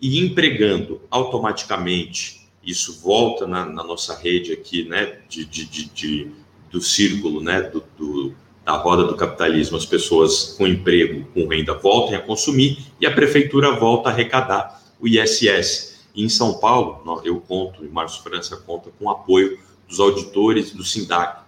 [0.00, 6.30] e empregando automaticamente, isso volta na, na nossa rede aqui, né, de, de, de, de
[6.70, 8.34] do círculo, né, do, do
[8.68, 13.10] da roda do capitalismo, as pessoas com emprego, com renda voltem a consumir e a
[13.10, 16.04] prefeitura volta a arrecadar o ISS.
[16.14, 19.58] E em São Paulo, eu conto, e Márcio França conta com o apoio
[19.88, 21.44] dos auditores do SINDAC,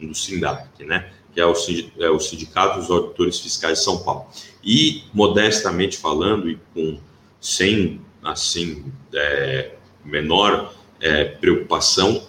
[0.00, 1.12] do SINDAC, né?
[1.34, 1.54] Que é o,
[1.98, 4.26] é o Sindicato dos Auditores Fiscais de São Paulo.
[4.62, 6.98] E, modestamente falando, e com
[7.40, 9.72] sem, assim, é,
[10.04, 12.26] menor é, preocupação,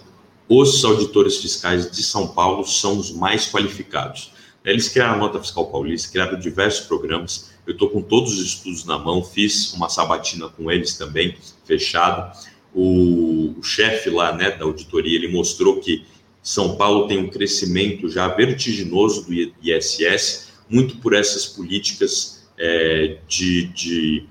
[0.48, 4.32] os auditores fiscais de São Paulo são os mais qualificados.
[4.64, 7.52] Eles criaram a Nota Fiscal Paulista, criaram diversos programas.
[7.66, 12.32] Eu estou com todos os estudos na mão, fiz uma sabatina com eles também, fechada.
[12.74, 16.04] O, o chefe lá né, da auditoria ele mostrou que
[16.46, 23.66] São Paulo tem um crescimento já vertiginoso do ISS, muito por essas políticas é, de,
[23.66, 24.28] de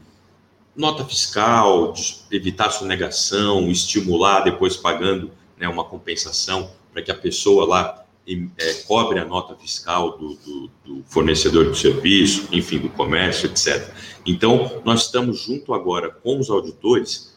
[0.73, 7.65] nota fiscal, de evitar sonegação, estimular depois pagando né, uma compensação para que a pessoa
[7.65, 13.47] lá é, cobre a nota fiscal do, do, do, fornecedor do serviço, enfim, do comércio,
[13.47, 13.93] etc.
[14.25, 17.34] Então, nós estamos junto agora com os auditores,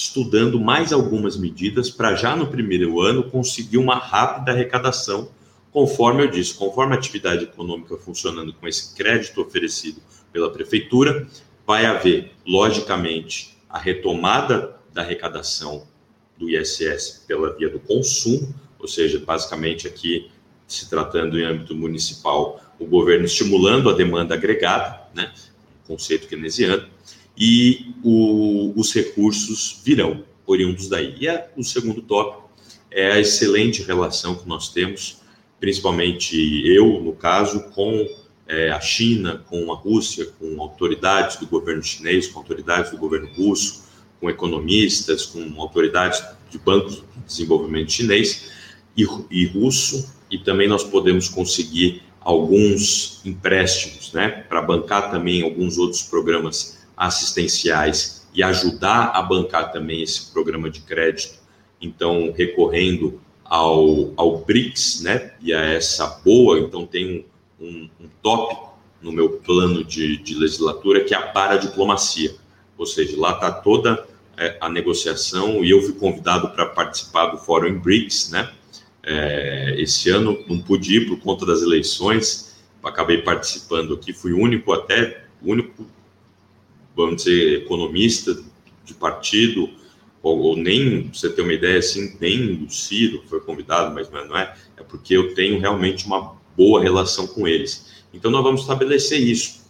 [0.00, 5.28] estudando mais algumas medidas para já no primeiro ano conseguir uma rápida arrecadação,
[5.70, 10.00] conforme eu disse, conforme a atividade econômica funcionando com esse crédito oferecido
[10.32, 11.28] pela prefeitura,
[11.66, 15.86] vai haver, logicamente, a retomada da arrecadação
[16.36, 20.30] do ISS pela via do consumo, ou seja, basicamente aqui
[20.66, 25.32] se tratando em âmbito municipal, o governo estimulando a demanda agregada, né,
[25.86, 26.86] conceito keynesiano,
[27.40, 31.14] e o, os recursos virão oriundos daí.
[31.18, 32.50] E o segundo tópico
[32.90, 35.22] é a excelente relação que nós temos,
[35.58, 38.06] principalmente eu, no caso, com
[38.46, 43.32] é, a China, com a Rússia, com autoridades do governo chinês, com autoridades do governo
[43.32, 43.88] russo,
[44.20, 48.52] com economistas, com autoridades de bancos de desenvolvimento chinês
[48.94, 55.78] e, e russo, e também nós podemos conseguir alguns empréstimos, né, para bancar também alguns
[55.78, 61.38] outros programas assistenciais e ajudar a bancar também esse programa de crédito.
[61.80, 67.26] Então, recorrendo ao, ao BRICS, né, e a essa boa, então tem
[67.58, 72.36] um, um, um tópico no meu plano de, de legislatura que é a paradiplomacia,
[72.76, 77.38] ou seja, lá está toda é, a negociação e eu fui convidado para participar do
[77.38, 78.52] Fórum BRICS, né?
[79.02, 84.72] É, esse ano não pude ir por conta das eleições, acabei participando aqui, fui único
[84.74, 85.24] até,
[87.00, 88.36] vamos dizer, economista
[88.84, 89.68] de partido,
[90.22, 94.36] ou, ou nem, você ter uma ideia assim, nem o Ciro foi convidado, mas não
[94.36, 98.04] é, é porque eu tenho realmente uma boa relação com eles.
[98.12, 99.60] Então nós vamos estabelecer isso,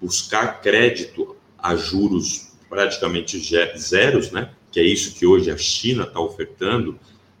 [0.00, 3.38] buscar crédito a juros praticamente
[3.76, 4.50] zeros, né?
[4.70, 6.98] Que é isso que hoje a China está ofertando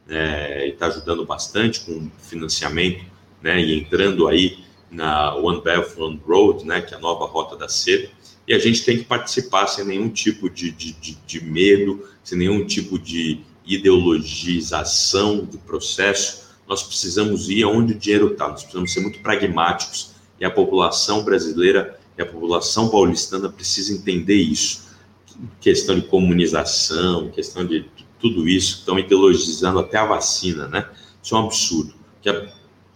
[0.08, 3.04] é, e está ajudando bastante com financiamento,
[3.40, 3.60] né?
[3.60, 4.58] E entrando aí
[4.90, 6.80] na One Belt One Road, né?
[6.80, 8.10] Que é a nova rota da seda.
[8.50, 12.36] E a gente tem que participar sem nenhum tipo de, de, de, de medo, sem
[12.36, 16.50] nenhum tipo de ideologização do processo.
[16.66, 21.22] Nós precisamos ir aonde o dinheiro está, nós precisamos ser muito pragmáticos e a população
[21.22, 24.88] brasileira e a população paulistana precisa entender isso.
[25.60, 30.88] Questão de comunização, questão de tudo isso, estão ideologizando até a vacina, né?
[31.22, 31.94] Isso é um absurdo.
[32.20, 32.48] Que a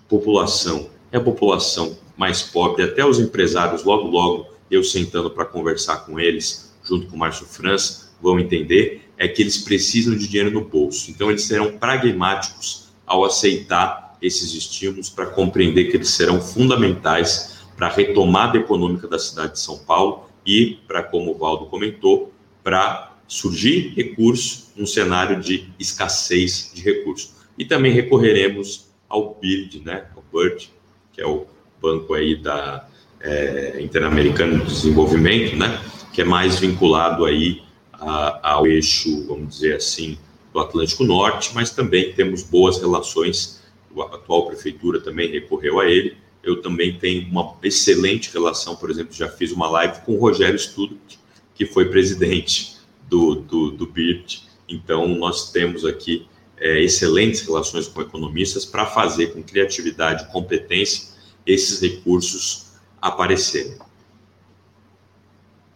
[0.09, 5.99] população é a população mais pobre, até os empresários, logo, logo, eu sentando para conversar
[5.99, 10.51] com eles, junto com o Márcio França, vão entender, é que eles precisam de dinheiro
[10.51, 11.11] no bolso.
[11.11, 17.89] Então, eles serão pragmáticos ao aceitar esses estímulos, para compreender que eles serão fundamentais para
[17.89, 23.15] a retomada econômica da cidade de São Paulo e para, como o Valdo comentou, para
[23.29, 27.33] surgir recurso num cenário de escassez de recursos.
[27.59, 30.71] E também recorreremos ao BIRD, né, ao BIRD,
[31.13, 31.47] que é o
[31.81, 32.89] banco aí da
[33.25, 35.83] é, Interamericano de Desenvolvimento, né,
[36.13, 40.19] que é mais vinculado aí a, ao eixo, vamos dizer assim,
[40.53, 43.63] do Atlântico Norte, mas também temos boas relações.
[43.99, 46.17] A atual prefeitura também recorreu a ele.
[46.43, 50.59] Eu também tenho uma excelente relação, por exemplo, já fiz uma live com o Rogério
[50.59, 50.99] Studo,
[51.55, 52.77] que foi presidente
[53.09, 54.43] do, do, do BIRT.
[54.69, 56.27] Então, nós temos aqui
[56.59, 61.15] é, excelentes relações com economistas para fazer com criatividade e competência
[61.47, 62.64] esses recursos
[63.05, 63.77] aparecerem.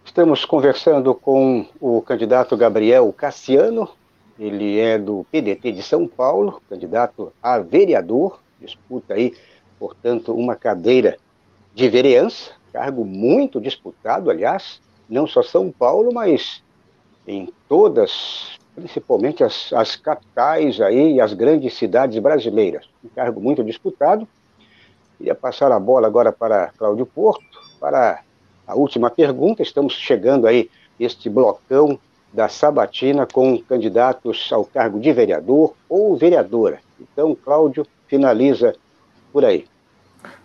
[0.02, 3.86] Estamos conversando com o candidato Gabriel Cassiano,
[4.38, 9.34] ele é do PDT de São Paulo, candidato a vereador, disputa aí,
[9.78, 11.18] portanto, uma cadeira
[11.74, 16.62] de vereança, cargo muito disputado, aliás, não só São Paulo, mas
[17.26, 22.88] em todas, principalmente as, as capitais aí e as grandes cidades brasileiras.
[23.04, 24.26] Um cargo muito disputado.
[25.18, 27.44] Queria passar a bola agora para Cláudio Porto,
[27.80, 28.20] para
[28.66, 29.62] a última pergunta.
[29.62, 31.98] Estamos chegando aí este blocão
[32.32, 36.78] da sabatina com candidatos ao cargo de vereador ou vereadora.
[37.00, 38.74] Então, Cláudio finaliza
[39.32, 39.66] por aí.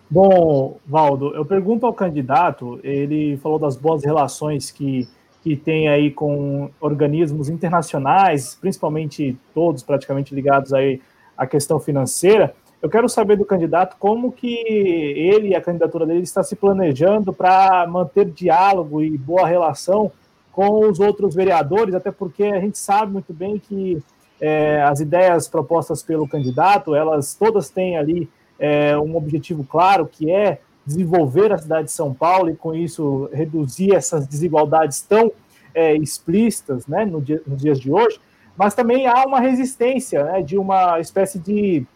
[0.10, 5.08] Bom, Valdo, eu pergunto ao candidato, ele falou das boas relações que
[5.44, 11.02] que tem aí com organismos internacionais, principalmente todos praticamente ligados aí
[11.38, 12.56] à questão financeira.
[12.84, 17.32] Eu quero saber do candidato como que ele e a candidatura dele está se planejando
[17.32, 20.12] para manter diálogo e boa relação
[20.52, 24.04] com os outros vereadores, até porque a gente sabe muito bem que
[24.42, 30.30] é, as ideias propostas pelo candidato, elas todas têm ali é, um objetivo claro, que
[30.30, 35.32] é desenvolver a cidade de São Paulo e, com isso, reduzir essas desigualdades tão
[35.74, 38.20] é, explícitas né, no dia, nos dias de hoje,
[38.58, 41.88] mas também há uma resistência né, de uma espécie de,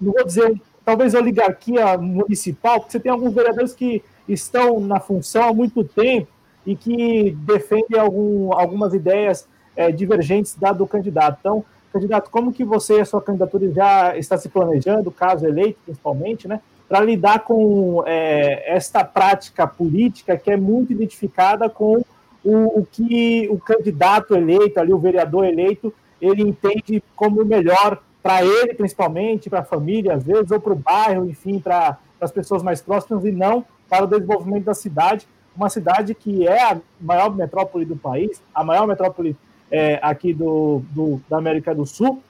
[0.00, 5.48] não vou dizer, talvez oligarquia municipal, porque você tem alguns vereadores que estão na função
[5.48, 6.28] há muito tempo
[6.66, 11.38] e que defendem algum, algumas ideias é, divergentes da do candidato.
[11.40, 15.78] Então, candidato, como que você e a sua candidatura já está se planejando, caso eleito
[15.84, 22.04] principalmente, né, para lidar com é, esta prática política que é muito identificada com
[22.44, 28.44] o, o, que o candidato eleito, ali o vereador eleito, ele entende como melhor para
[28.44, 32.60] ele, principalmente, para a família, às vezes, ou para o bairro, enfim, para as pessoas
[32.60, 37.32] mais próximas, e não para o desenvolvimento da cidade, uma cidade que é a maior
[37.34, 39.36] metrópole do país, a maior metrópole
[39.70, 42.20] é, aqui do, do, da América do Sul,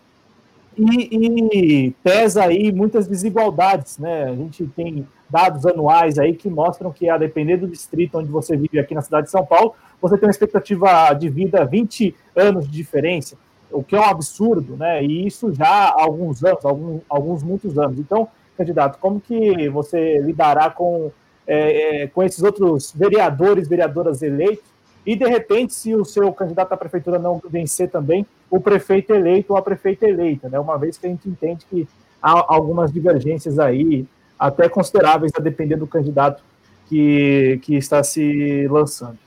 [0.77, 4.25] e, e, pesa aí muitas desigualdades, né?
[4.25, 8.55] A gente tem dados anuais aí que mostram que, a depender do distrito onde você
[8.55, 12.67] vive aqui na cidade de São Paulo, você tem uma expectativa de vida 20 anos
[12.67, 13.39] de diferença,
[13.71, 15.03] o que é um absurdo, né?
[15.05, 17.99] E isso já há alguns anos, alguns, alguns muitos anos.
[17.99, 21.11] Então, candidato, como que você lidará com,
[21.47, 24.65] é, é, com esses outros vereadores, vereadoras eleitos?
[25.05, 29.53] E, de repente, se o seu candidato à prefeitura não vencer também, o prefeito eleito
[29.53, 30.59] ou a prefeita eleita, né?
[30.59, 31.89] Uma vez que a gente entende que
[32.21, 34.07] há algumas divergências aí,
[34.39, 36.43] até consideráveis, a depender do candidato
[36.89, 39.19] que, que está se lançando.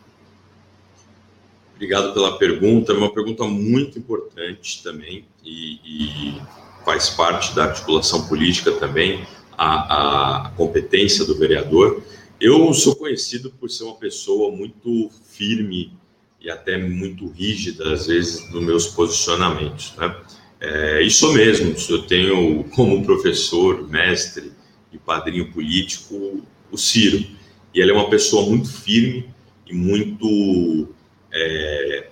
[1.79, 6.41] Obrigado pela pergunta, é uma pergunta muito importante também e, e
[6.83, 9.25] faz parte da articulação política também,
[9.57, 12.03] a, a, competência do vereador.
[12.37, 15.93] Eu sou conhecido por ser uma pessoa muito firme
[16.41, 19.93] e até muito rígida, às vezes, nos meus posicionamentos.
[19.95, 20.13] Né?
[20.59, 24.51] É, isso mesmo, eu tenho como professor, mestre
[24.91, 27.25] e padrinho político o Ciro,
[27.73, 29.29] e ele é uma pessoa muito firme
[29.65, 30.93] e muito
[31.31, 32.07] é,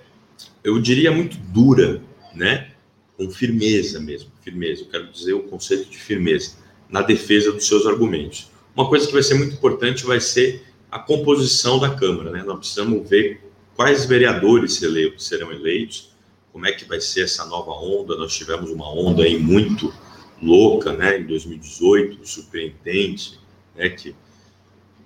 [0.62, 2.02] eu diria muito dura,
[2.34, 2.70] né?
[3.16, 4.82] Com firmeza mesmo, firmeza.
[4.82, 6.56] Eu quero dizer o conceito de firmeza
[6.88, 8.50] na defesa dos seus argumentos.
[8.74, 12.30] Uma coisa que vai ser muito importante vai ser a composição da Câmara.
[12.30, 12.42] Né?
[12.44, 13.40] Nós precisamos ver
[13.74, 14.80] quais vereadores
[15.18, 16.12] serão eleitos,
[16.52, 18.16] como é que vai ser essa nova onda.
[18.16, 19.92] Nós tivemos uma onda aí muito
[20.40, 23.38] louca, né, em 2018, surpreendente,
[23.74, 24.14] né, que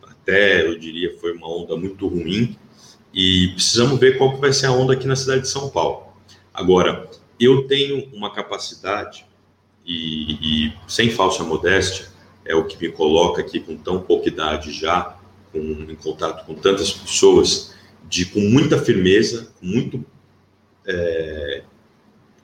[0.02, 2.56] até eu diria foi uma onda muito ruim.
[3.12, 6.12] E precisamos ver qual que vai ser a onda aqui na cidade de São Paulo.
[6.52, 9.26] Agora, eu tenho uma capacidade
[9.84, 12.06] e, e sem falsa modéstia
[12.44, 15.16] é o que me coloca aqui com tão pouca idade já,
[15.52, 17.74] com, em contato com tantas pessoas,
[18.08, 20.04] de com muita firmeza, muito,
[20.86, 21.62] é,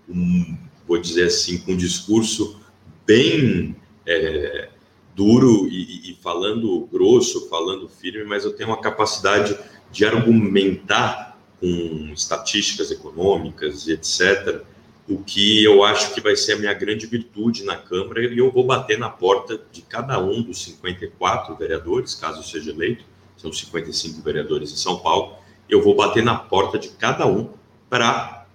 [0.09, 0.57] um,
[0.87, 2.61] vou dizer assim, com um discurso
[3.07, 3.75] bem
[4.07, 4.69] é,
[5.15, 9.59] duro e, e, falando grosso, falando firme, mas eu tenho uma capacidade
[9.91, 14.63] de argumentar com estatísticas econômicas, etc.,
[15.09, 18.53] o que eu acho que vai ser a minha grande virtude na Câmara, e eu
[18.53, 23.05] vou bater na porta de cada um dos 54 vereadores, caso seja eleito,
[23.37, 25.37] são 55 vereadores em São Paulo,
[25.69, 27.51] eu vou bater na porta de cada um
[27.89, 28.47] para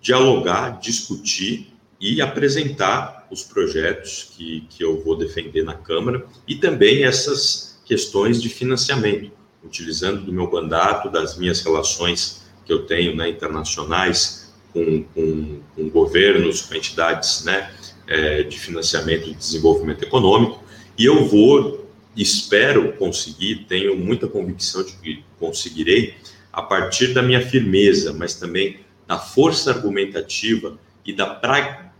[0.00, 7.04] dialogar, discutir e apresentar os projetos que, que eu vou defender na Câmara e também
[7.04, 9.32] essas questões de financiamento,
[9.64, 15.90] utilizando do meu mandato, das minhas relações que eu tenho né, internacionais com, com, com
[15.90, 17.72] governos, com entidades né,
[18.06, 20.62] é, de financiamento e desenvolvimento econômico,
[20.96, 26.16] e eu vou, espero conseguir, tenho muita convicção de que conseguirei,
[26.52, 31.90] a partir da minha firmeza, mas também da força argumentativa e da pra,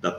[0.00, 0.10] da,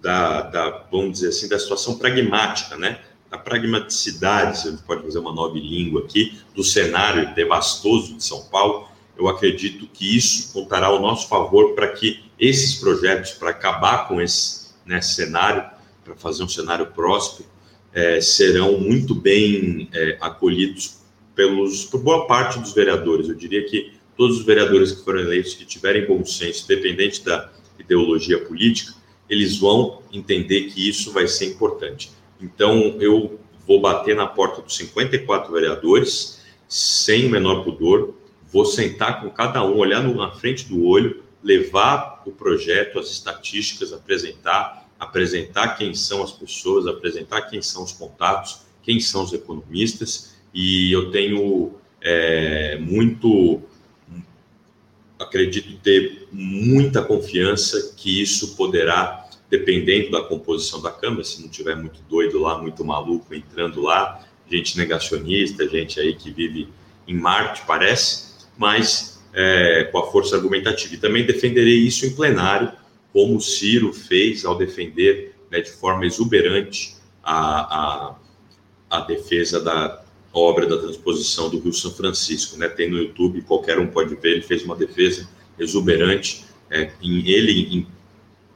[0.00, 2.98] da, da, vamos dizer assim, da situação pragmática, né?
[3.32, 8.22] Da pragmaticidade, se a gente pode fazer uma nova língua aqui, do cenário devastoso de
[8.22, 13.48] São Paulo, eu acredito que isso contará ao nosso favor para que esses projetos, para
[13.48, 15.64] acabar com esse né, cenário,
[16.04, 17.48] para fazer um cenário próspero,
[17.94, 20.98] é, serão muito bem é, acolhidos
[21.34, 23.30] pelos, por boa parte dos vereadores.
[23.30, 27.50] Eu diria que todos os vereadores que foram eleitos, que tiverem bom senso, independente da
[27.78, 28.92] ideologia política,
[29.26, 32.10] eles vão entender que isso vai ser importante.
[32.42, 38.14] Então, eu vou bater na porta dos 54 vereadores, sem o menor pudor,
[38.52, 43.92] vou sentar com cada um, olhar na frente do olho, levar o projeto, as estatísticas,
[43.92, 50.34] apresentar, apresentar quem são as pessoas, apresentar quem são os contatos, quem são os economistas,
[50.52, 53.62] e eu tenho é, muito
[55.18, 59.21] acredito ter muita confiança que isso poderá,
[59.52, 64.26] dependendo da composição da Câmara, se não tiver muito doido lá, muito maluco entrando lá,
[64.50, 66.70] gente negacionista, gente aí que vive
[67.06, 70.94] em Marte, parece, mas é, com a força argumentativa.
[70.94, 72.72] E também defenderei isso em plenário,
[73.12, 78.16] como o Ciro fez ao defender né, de forma exuberante a, a,
[78.88, 82.68] a defesa da, obra da transposição do Rio São Francisco, né?
[82.68, 84.32] Tem no YouTube, qualquer um pode ver.
[84.32, 85.28] Ele fez uma defesa
[85.58, 86.44] exuberante.
[86.70, 87.86] É, em ele em,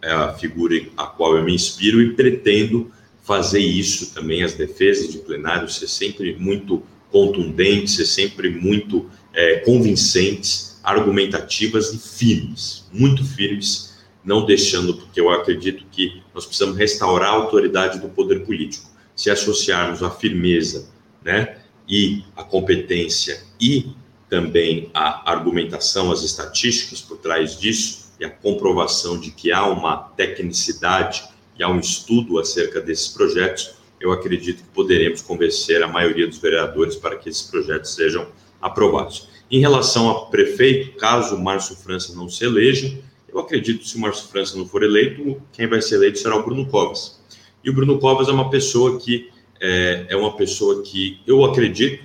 [0.07, 2.93] é a figura a qual eu me inspiro e pretendo
[3.25, 4.45] fazer isso também.
[4.45, 11.99] As defesas de plenário ser sempre muito contundentes, ser sempre muito é, convincentes, argumentativas e
[11.99, 18.09] firmes, muito firmes, não deixando, porque eu acredito que nós precisamos restaurar a autoridade do
[18.09, 18.89] poder político.
[19.17, 20.89] Se associarmos a firmeza,
[21.25, 21.57] né,
[21.89, 23.91] e a competência e
[24.29, 29.97] também a argumentação, as estatísticas por trás disso e a comprovação de que há uma
[29.97, 31.25] tecnicidade
[31.59, 36.39] e há um estudo acerca desses projetos, eu acredito que poderemos convencer a maioria dos
[36.39, 38.27] vereadores para que esses projetos sejam
[38.61, 39.29] aprovados.
[39.51, 42.99] Em relação a prefeito, caso o Márcio França não se eleja,
[43.29, 46.37] eu acredito que se o Márcio França não for eleito, quem vai ser eleito será
[46.37, 47.21] o Bruno Covas.
[47.63, 52.05] E o Bruno Covas é uma pessoa que é, é uma pessoa que eu acredito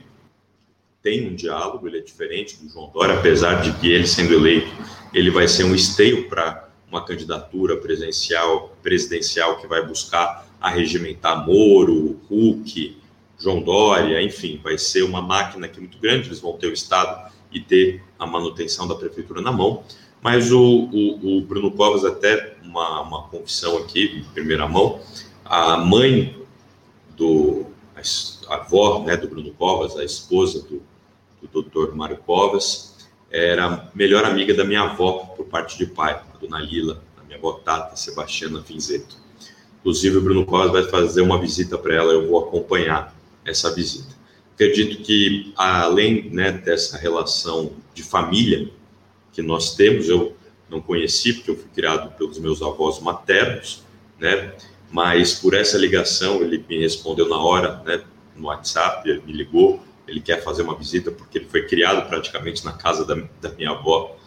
[1.01, 4.69] tem um diálogo, ele é diferente do João Dória, apesar de que ele sendo eleito,
[5.13, 12.19] ele vai ser um esteio para uma candidatura presidencial, presidencial que vai buscar arregimentar Moro,
[12.29, 12.97] Huck,
[13.39, 17.31] João Dória, enfim, vai ser uma máquina aqui muito grande, eles vão ter o Estado
[17.51, 19.83] e ter a manutenção da prefeitura na mão,
[20.21, 25.01] mas o, o, o Bruno Covas, até uma, uma confissão aqui, em primeira mão,
[25.43, 26.37] a mãe
[27.17, 27.65] do
[28.47, 30.81] a avó né, do Bruno Covas, a esposa do,
[31.41, 31.93] do Dr.
[31.93, 32.90] Mário Covas,
[33.31, 37.37] era melhor amiga da minha avó por parte de pai, a dona Lila, a minha
[37.37, 39.15] avó Tata Sebastiana Finzeto.
[39.79, 43.15] Inclusive, o Bruno Covas vai fazer uma visita para ela, eu vou acompanhar
[43.45, 44.15] essa visita.
[44.53, 48.69] Acredito que, além né, dessa relação de família
[49.33, 50.35] que nós temos, eu
[50.69, 53.83] não conheci, porque eu fui criado pelos meus avós maternos,
[54.19, 54.53] né?
[54.91, 58.03] mas por essa ligação ele me respondeu na hora, né,
[58.35, 62.73] no WhatsApp, me ligou, ele quer fazer uma visita porque ele foi criado praticamente na
[62.73, 64.17] casa da, da minha avó,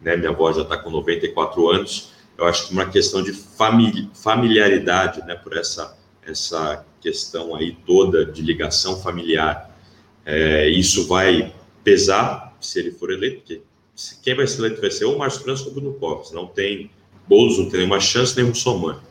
[0.00, 0.16] né?
[0.16, 2.12] Minha avó já está com 94 anos.
[2.36, 5.34] Eu acho que uma questão de familiaridade, né?
[5.34, 9.70] Por essa essa questão aí toda de ligação familiar,
[10.24, 13.62] é, isso vai pesar se ele for eleito, porque
[14.22, 16.46] quem vai ser eleito vai ser ou o Márcio França ou o Bruno Covas, não
[16.46, 16.90] tem
[17.26, 19.02] Boulos não tem nenhuma chance, o Somano.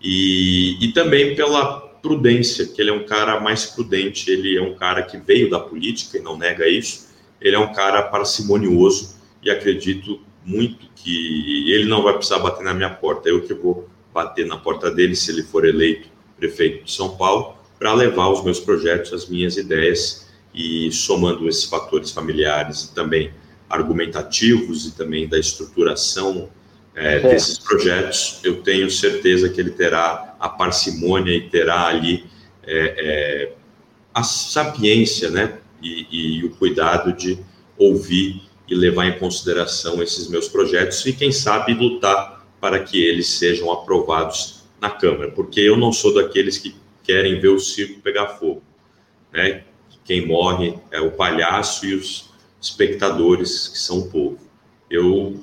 [0.00, 4.74] E, e também pela prudência, que ele é um cara mais prudente, ele é um
[4.74, 9.50] cara que veio da política e não nega isso, ele é um cara parcimonioso e
[9.50, 14.46] acredito muito que ele não vai precisar bater na minha porta, eu que vou bater
[14.46, 18.58] na porta dele se ele for eleito prefeito de São Paulo, para levar os meus
[18.58, 23.32] projetos, as minhas ideias e somando esses fatores familiares e também
[23.68, 26.48] argumentativos e também da estruturação
[26.98, 32.24] é, desses projetos, eu tenho certeza que ele terá a parcimônia e terá ali
[32.64, 33.52] é, é,
[34.12, 37.38] a sapiência, né, e, e, o cuidado de
[37.78, 43.28] ouvir e levar em consideração esses meus projetos e quem sabe lutar para que eles
[43.28, 46.74] sejam aprovados na Câmara, porque eu não sou daqueles que
[47.04, 48.62] querem ver o circo pegar fogo,
[49.32, 49.62] né?
[50.04, 52.30] Quem morre é o palhaço e os
[52.60, 54.38] espectadores que são o povo.
[54.90, 55.38] Eu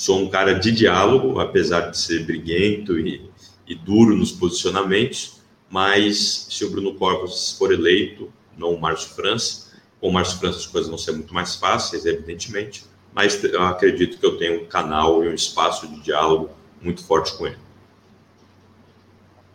[0.00, 3.30] sou um cara de diálogo, apesar de ser briguento e,
[3.68, 9.70] e duro nos posicionamentos, mas se o Bruno Covas for eleito, não o Márcio França,
[10.00, 12.82] com o Márcio França as coisas vão ser muito mais fáceis, evidentemente,
[13.12, 16.48] mas eu acredito que eu tenho um canal e um espaço de diálogo
[16.80, 17.58] muito forte com ele.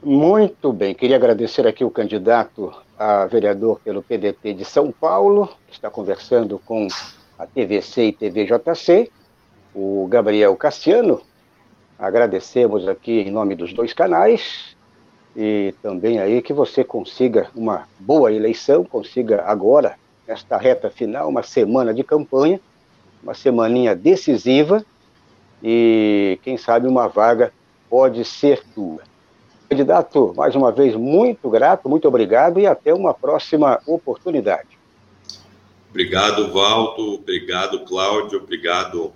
[0.04, 5.74] Muito bem, queria agradecer aqui o candidato a vereador pelo PDT de São Paulo, que
[5.74, 6.88] está conversando com
[7.39, 9.12] a TVC e TVJC,
[9.76, 11.21] o Gabriel Cassiano.
[11.99, 14.76] Agradecemos aqui em nome dos dois canais
[15.36, 21.43] e também aí que você consiga uma boa eleição, consiga agora, nesta reta final, uma
[21.43, 22.59] semana de campanha,
[23.21, 24.84] uma semaninha decisiva
[25.61, 27.51] e quem sabe uma vaga
[27.89, 29.01] pode ser tua.
[29.69, 34.67] Candidato, mais uma vez, muito grato, muito obrigado e até uma próxima oportunidade.
[35.89, 37.15] Obrigado, Valdo.
[37.15, 38.39] Obrigado, Cláudio.
[38.39, 39.13] Obrigado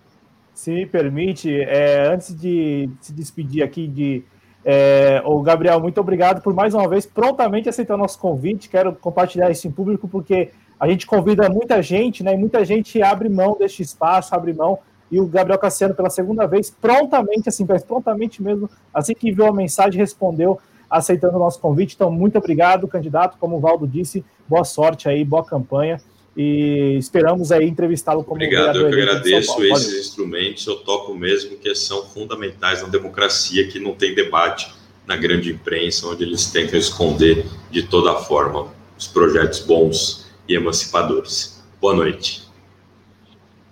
[0.54, 4.24] Se me permite, é, antes de se despedir aqui de
[4.66, 8.70] é, o Gabriel, muito obrigado por mais uma vez prontamente aceitar o nosso convite.
[8.70, 12.34] Quero compartilhar isso em público porque a gente convida muita gente, né?
[12.34, 14.80] E muita gente abre mão deste espaço, abre mão.
[15.12, 19.54] E o Gabriel Cassiano, pela segunda vez, prontamente, assim, prontamente mesmo, assim que viu a
[19.54, 20.60] mensagem, respondeu
[20.90, 21.96] aceitando o nosso convite.
[21.96, 23.38] Então, muito obrigado, candidato.
[23.38, 26.02] Como o Valdo disse, boa sorte aí, boa campanha
[26.36, 30.00] e esperamos aí entrevistá-lo como Obrigado, eu que agradeço esses Valeu.
[30.00, 34.74] instrumentos, eu toco mesmo que são fundamentais na democracia, que não tem debate
[35.06, 41.64] na grande imprensa, onde eles tentam esconder de toda forma os projetos bons e emancipadores.
[41.80, 42.44] Boa noite.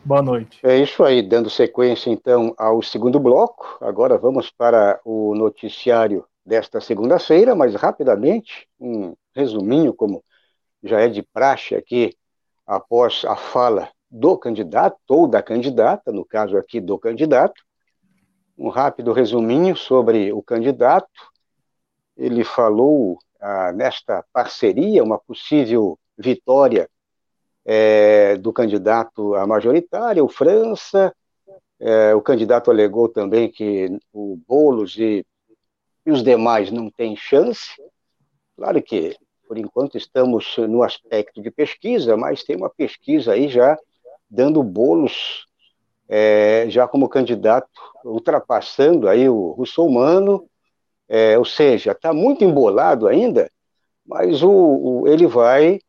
[0.03, 0.59] Boa noite.
[0.63, 3.77] É isso aí, dando sequência então ao segundo bloco.
[3.81, 10.23] Agora vamos para o noticiário desta segunda-feira, mas rapidamente, um resuminho, como
[10.83, 12.15] já é de praxe aqui
[12.71, 17.61] após a fala do candidato ou da candidata, no caso aqui do candidato,
[18.57, 21.09] um rápido resuminho sobre o candidato.
[22.15, 26.89] Ele falou ah, nesta parceria, uma possível vitória
[27.65, 31.13] é, do candidato à majoritária, o França.
[31.77, 35.25] É, o candidato alegou também que o Boulos e,
[36.05, 37.71] e os demais não têm chance.
[38.55, 39.17] Claro que
[39.51, 43.77] por enquanto estamos no aspecto de pesquisa, mas tem uma pesquisa aí já
[44.29, 45.45] dando bolos
[46.07, 47.67] é, já como candidato,
[48.05, 50.47] ultrapassando aí o Russomano,
[51.05, 53.51] é, ou seja, está muito embolado ainda,
[54.05, 55.81] mas o, o ele vai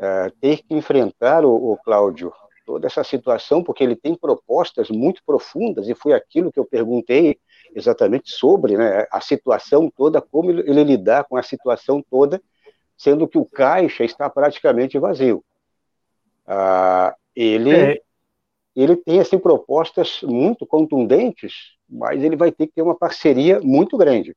[0.00, 2.32] é, ter que enfrentar o, o, Cláudio.
[2.66, 7.38] Toda essa situação, porque ele tem propostas muito profundas, e foi aquilo que eu perguntei
[7.72, 12.42] exatamente sobre né, a situação toda, como ele lidar com a situação toda,
[12.96, 15.44] sendo que o caixa está praticamente vazio.
[16.46, 18.00] Ah, ele, é.
[18.74, 23.96] ele tem assim, propostas muito contundentes, mas ele vai ter que ter uma parceria muito
[23.96, 24.34] grande.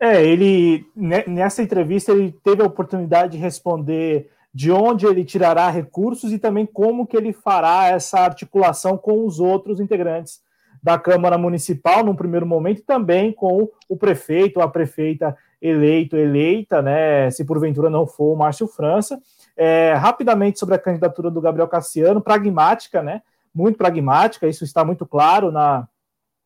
[0.00, 6.32] É, ele nessa entrevista ele teve a oportunidade de responder de onde ele tirará recursos
[6.32, 10.40] e também como que ele fará essa articulação com os outros integrantes
[10.82, 16.82] da Câmara Municipal num primeiro momento e também com o prefeito, a prefeita eleito, eleita,
[16.82, 19.18] né, se porventura não for o Márcio França.
[19.56, 23.22] É, rapidamente sobre a candidatura do Gabriel Cassiano, pragmática, né,
[23.54, 25.88] muito pragmática, isso está muito claro na,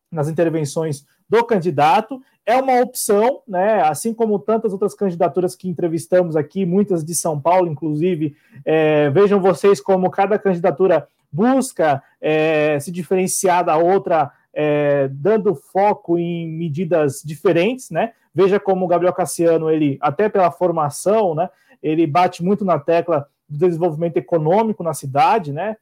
[0.09, 2.21] nas intervenções do candidato.
[2.45, 3.81] É uma opção, né?
[3.83, 8.35] Assim como tantas outras candidaturas que entrevistamos aqui, muitas de São Paulo, inclusive.
[8.65, 16.17] É, vejam vocês como cada candidatura busca é, se diferenciar da outra, é, dando foco
[16.17, 18.13] em medidas diferentes, né?
[18.33, 21.49] Veja como o Gabriel Cassiano, ele, até pela formação, né?
[21.81, 25.77] Ele bate muito na tecla do desenvolvimento econômico na cidade, né?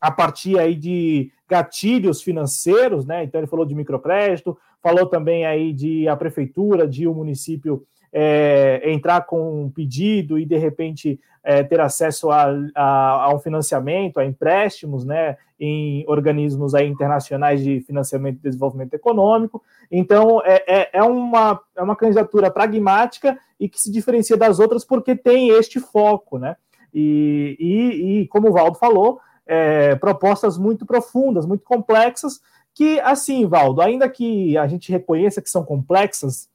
[0.00, 3.24] A partir aí de gatilhos financeiros, né?
[3.24, 7.86] Então ele falou de microcrédito, falou também aí de a prefeitura, de o município
[8.18, 13.38] é, entrar com um pedido e de repente é, ter acesso a, a, a, um
[13.38, 19.62] financiamento, a empréstimos, né, em organismos aí internacionais de financiamento e desenvolvimento econômico.
[19.92, 24.82] Então é, é, é, uma, é uma candidatura pragmática e que se diferencia das outras
[24.82, 26.56] porque tem este foco, né?
[26.94, 32.40] E, e, e como o Valdo falou, é, propostas muito profundas, muito complexas,
[32.72, 36.48] que, assim, Valdo, ainda que a gente reconheça que são complexas,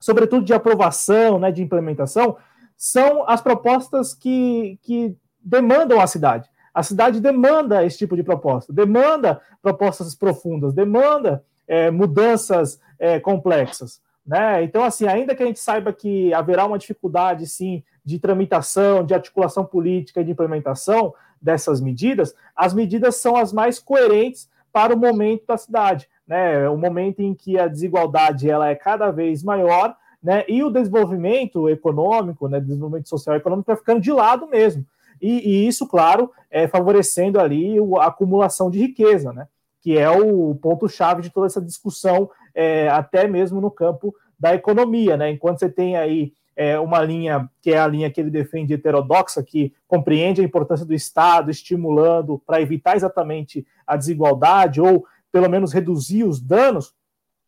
[0.00, 2.36] sobretudo de aprovação, né, de implementação,
[2.76, 6.48] são as propostas que, que demandam a cidade.
[6.72, 14.00] A cidade demanda esse tipo de proposta, demanda propostas profundas, demanda é, mudanças é, complexas.
[14.26, 14.62] Né?
[14.64, 19.12] Então, assim, ainda que a gente saiba que haverá uma dificuldade, sim, de tramitação, de
[19.12, 24.98] articulação política e de implementação, dessas medidas, as medidas são as mais coerentes para o
[24.98, 26.68] momento da cidade, né?
[26.68, 30.44] O momento em que a desigualdade ela é cada vez maior, né?
[30.46, 32.60] E o desenvolvimento econômico, né?
[32.60, 34.86] Desenvolvimento social econômico vai ficando de lado mesmo.
[35.20, 39.48] E, e isso, claro, é favorecendo ali a acumulação de riqueza, né?
[39.80, 45.16] Que é o ponto-chave de toda essa discussão, é, até mesmo no campo da economia,
[45.16, 45.32] né?
[45.32, 49.42] Enquanto você tem aí é, uma linha que é a linha que ele defende heterodoxa,
[49.42, 55.72] que compreende a importância do Estado, estimulando para evitar exatamente a desigualdade ou pelo menos
[55.72, 56.94] reduzir os danos.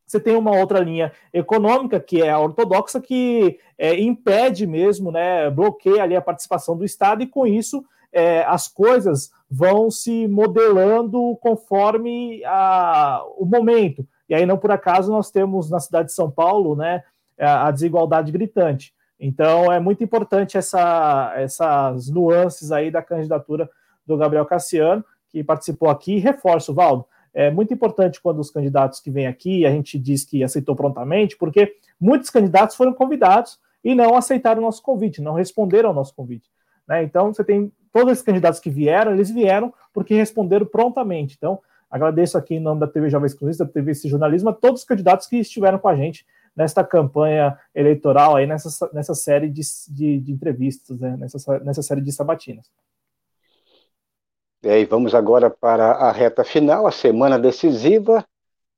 [0.06, 5.48] Você tem uma outra linha econômica, que é a ortodoxa, que é, impede mesmo, né,
[5.50, 11.36] bloqueia ali a participação do Estado, e com isso é, as coisas vão se modelando
[11.40, 14.06] conforme a, o momento.
[14.28, 17.02] E aí, não por acaso, nós temos na cidade de São Paulo né,
[17.38, 18.94] a desigualdade gritante.
[19.18, 23.70] Então é muito importante essa, essas nuances aí da candidatura
[24.04, 26.18] do Gabriel Cassiano, que participou aqui.
[26.18, 30.44] Reforço, Valdo, é muito importante quando os candidatos que vêm aqui, a gente diz que
[30.44, 35.88] aceitou prontamente, porque muitos candidatos foram convidados e não aceitaram o nosso convite, não responderam
[35.88, 36.50] ao nosso convite.
[36.86, 37.02] Né?
[37.02, 41.34] Então, você tem todos esses candidatos que vieram, eles vieram porque responderam prontamente.
[41.36, 41.60] Então,
[41.90, 44.86] agradeço aqui em nome da TV Jovem Exclusiva, da TV Esse Jornalismo, a todos os
[44.86, 50.20] candidatos que estiveram com a gente nesta campanha eleitoral, aí nessa, nessa série de, de,
[50.20, 51.16] de entrevistas, né?
[51.18, 52.70] nessa, nessa série de sabatinas.
[54.64, 58.24] E aí, vamos agora para a reta final, a semana decisiva.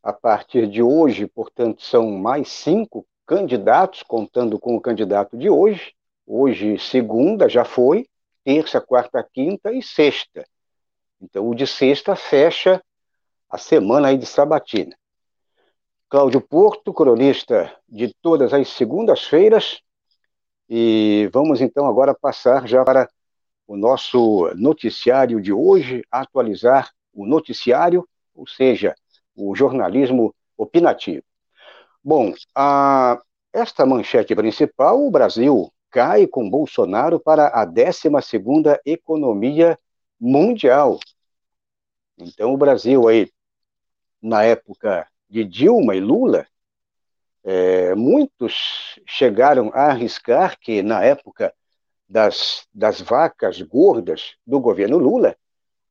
[0.03, 5.95] A partir de hoje, portanto, são mais cinco candidatos, contando com o candidato de hoje.
[6.27, 8.07] Hoje, segunda, já foi,
[8.43, 10.47] terça, quarta, quinta e sexta.
[11.21, 12.83] Então, o de sexta fecha
[13.51, 14.97] a semana aí de sabatina.
[16.09, 19.83] Cláudio Porto, cronista de todas as segundas-feiras.
[20.67, 23.07] E vamos então agora passar já para
[23.67, 28.95] o nosso noticiário de hoje, atualizar o noticiário, ou seja,
[29.35, 31.25] o jornalismo opinativo.
[32.03, 33.21] Bom, a,
[33.53, 39.79] esta manchete principal, o Brasil cai com Bolsonaro para a 12ª economia
[40.21, 40.99] mundial.
[42.19, 43.31] Então o Brasil aí,
[44.21, 46.47] na época de Dilma e Lula,
[47.45, 51.55] é, muitos chegaram a arriscar que, na época
[52.09, 55.37] das, das vacas gordas do governo Lula,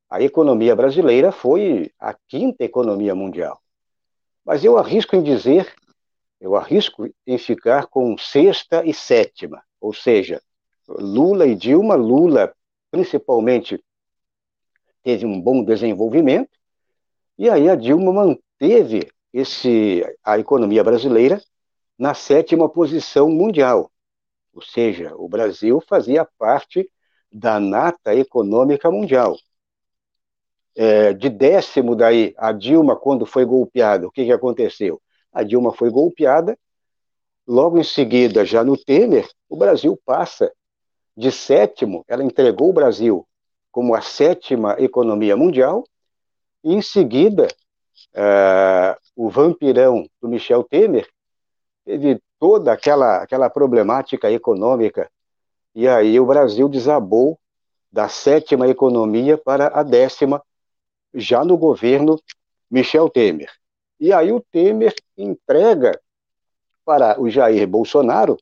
[0.10, 3.60] a economia brasileira foi a quinta economia mundial.
[4.46, 5.74] Mas eu arrisco em dizer,
[6.40, 10.42] eu arrisco em ficar com sexta e sétima, ou seja,
[10.88, 12.54] Lula e Dilma, Lula
[12.92, 13.84] principalmente
[15.02, 16.52] teve um bom desenvolvimento,
[17.38, 21.42] e aí a Dilma manteve esse, a economia brasileira
[21.98, 23.92] na sétima posição mundial.
[24.54, 26.90] Ou seja, o Brasil fazia parte
[27.32, 29.36] da nata econômica mundial.
[30.76, 35.02] É, de décimo daí, a Dilma, quando foi golpeada, o que, que aconteceu?
[35.32, 36.58] A Dilma foi golpeada,
[37.48, 40.52] logo em seguida, já no Temer, o Brasil passa
[41.16, 43.28] de sétimo, ela entregou o Brasil
[43.72, 45.84] como a sétima economia mundial,
[46.64, 47.48] e em seguida,
[48.16, 51.08] uh, o vampirão do Michel Temer
[51.84, 55.10] teve toda aquela, aquela problemática econômica,
[55.74, 57.40] e aí o Brasil desabou
[57.90, 60.44] da sétima economia para a décima,
[61.14, 62.20] já no governo
[62.70, 63.50] Michel Temer.
[63.98, 65.98] E aí o Temer entrega
[66.84, 68.38] para o Jair Bolsonaro,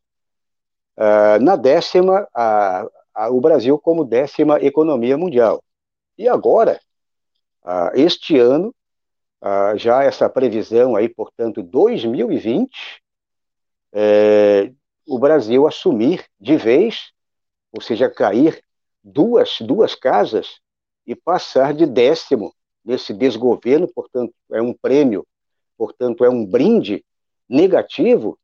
[0.97, 5.63] uh, na décima, a, a, o Brasil como décima economia mundial.
[6.17, 6.81] E agora,
[7.63, 8.73] uh, este ano,
[9.43, 13.00] uh, já essa previsão aí, portanto, 2020,
[13.93, 14.71] é,
[15.05, 17.11] o Brasil assumir de vez,
[17.71, 18.63] ou seja, cair
[19.03, 20.59] duas, duas casas
[21.05, 25.25] e passar de décimo nesse desgoverno, portanto, é um prêmio,
[25.77, 27.03] portanto, é um brinde
[27.47, 28.37] negativo,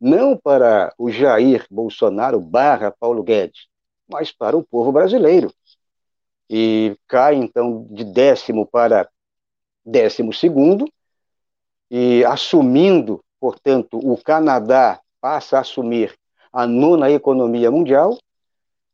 [0.00, 3.66] não para o Jair Bolsonaro barra Paulo Guedes,
[4.08, 5.52] mas para o povo brasileiro.
[6.48, 9.08] E cai, então, de décimo para
[9.84, 10.90] décimo segundo,
[11.90, 16.14] e assumindo, portanto, o Canadá passa a assumir
[16.52, 18.16] a nona economia mundial,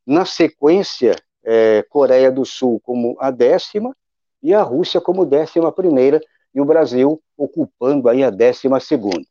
[0.06, 3.94] na sequência, é, Coreia do Sul como a décima,
[4.42, 6.18] e a Rússia como décima primeira,
[6.54, 9.26] e o Brasil ocupando aí a décima segunda.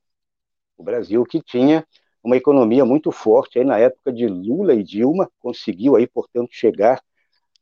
[0.77, 1.83] O Brasil que tinha
[2.23, 7.01] uma economia muito forte aí na época de Lula e Dilma, conseguiu aí, portanto, chegar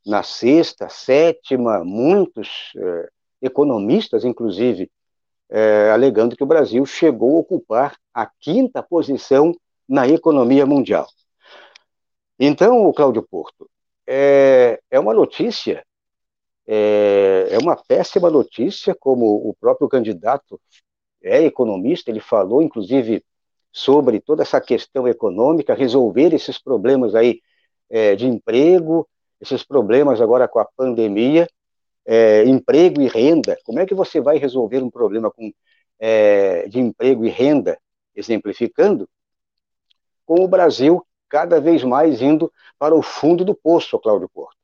[0.04, 3.08] na sexta, sétima, muitos eh,
[3.40, 4.90] economistas, inclusive,
[5.50, 9.54] eh, alegando que o Brasil chegou a ocupar a quinta posição
[9.88, 11.06] na economia mundial.
[12.38, 13.68] Então, Cláudio Porto,
[14.06, 15.84] é, é uma notícia,
[16.66, 20.60] é, é uma péssima notícia, como o próprio candidato
[21.22, 23.24] é economista, ele falou, inclusive,
[23.72, 27.40] sobre toda essa questão econômica, resolver esses problemas aí
[27.90, 29.08] é, de emprego,
[29.40, 31.48] esses problemas agora com a pandemia,
[32.06, 33.58] é, emprego e renda.
[33.64, 35.52] Como é que você vai resolver um problema com,
[35.98, 37.78] é, de emprego e renda,
[38.14, 39.08] exemplificando,
[40.24, 44.56] com o Brasil cada vez mais indo para o fundo do poço, Cláudio Porto?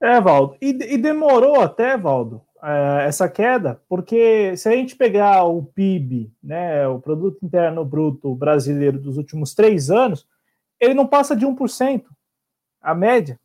[0.00, 0.56] É, Valdo.
[0.60, 6.30] E, e demorou até, Valdo, é, essa queda, porque se a gente pegar o PIB,
[6.42, 10.26] né, o Produto Interno Bruto brasileiro dos últimos três anos,
[10.78, 12.04] ele não passa de 1%,
[12.80, 13.40] a média.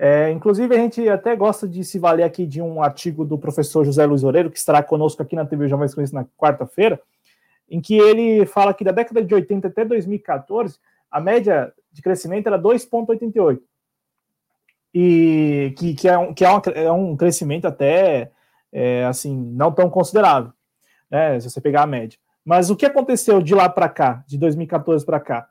[0.00, 3.84] É, inclusive, a gente até gosta de se valer aqui de um artigo do professor
[3.84, 7.00] José Luiz Oreiro, que estará conosco aqui na TV Jovens Conhecidos na quarta-feira,
[7.68, 10.78] em que ele fala que da década de 80 até 2014,
[11.10, 13.60] a média de crescimento era 2,88.
[14.94, 16.48] E que, que, é, um, que é,
[16.84, 18.30] é um crescimento até
[18.72, 20.52] é, assim, não tão considerável,
[21.10, 22.16] né, se você pegar a média.
[22.44, 25.48] Mas o que aconteceu de lá para cá, de 2014 para cá?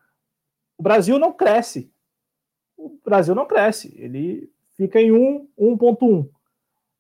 [0.78, 1.91] O Brasil não cresce.
[2.78, 3.93] O Brasil não cresce.
[3.97, 6.30] Ele fica em 1,1,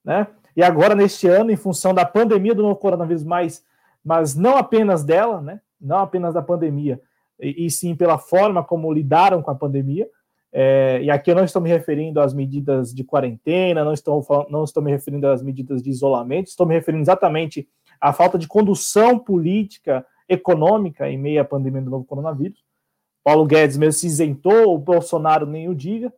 [0.03, 0.27] né?
[0.55, 3.63] E agora, neste ano, em função da pandemia do novo coronavírus, mas,
[4.03, 5.61] mas não apenas dela, né?
[5.79, 6.99] Não apenas da pandemia,
[7.39, 10.09] e, e sim pela forma como lidaram com a pandemia,
[10.51, 14.63] é, e aqui eu não estou me referindo às medidas de quarentena, não estou, não
[14.63, 17.67] estou me referindo às medidas de isolamento, estou me referindo exatamente
[18.01, 22.65] à falta de condução política, econômica em meio à pandemia do novo coronavírus.
[23.27, 26.13] Paulo Guedes mesmo se isentou, o Bolsonaro nem o diga,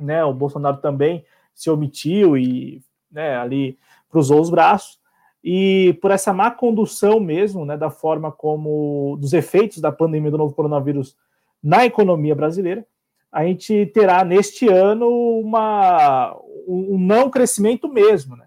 [0.00, 0.24] né?
[0.24, 2.80] O Bolsonaro também se omitiu e
[3.10, 3.78] né, ali
[4.08, 4.98] cruzou os braços.
[5.44, 10.38] E por essa má condução mesmo, né, da forma como dos efeitos da pandemia do
[10.38, 11.14] novo coronavírus
[11.62, 12.86] na economia brasileira,
[13.30, 16.34] a gente terá neste ano uma,
[16.66, 18.46] um não crescimento mesmo, né?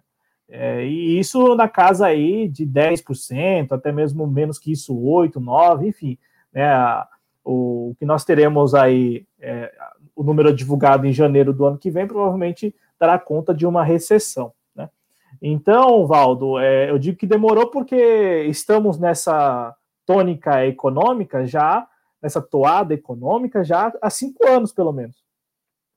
[0.49, 5.87] É, e isso na casa aí de 10%, até mesmo menos que isso, 8%, 9%,
[5.87, 6.17] enfim,
[6.51, 6.67] né?
[7.45, 9.71] O que nós teremos aí, é,
[10.15, 14.51] o número divulgado em janeiro do ano que vem, provavelmente dará conta de uma recessão.
[14.75, 14.89] Né?
[15.41, 19.75] Então, Valdo, é, eu digo que demorou porque estamos nessa
[20.05, 21.87] tônica econômica já
[22.25, 25.23] nessa toada econômica já há cinco anos, pelo menos.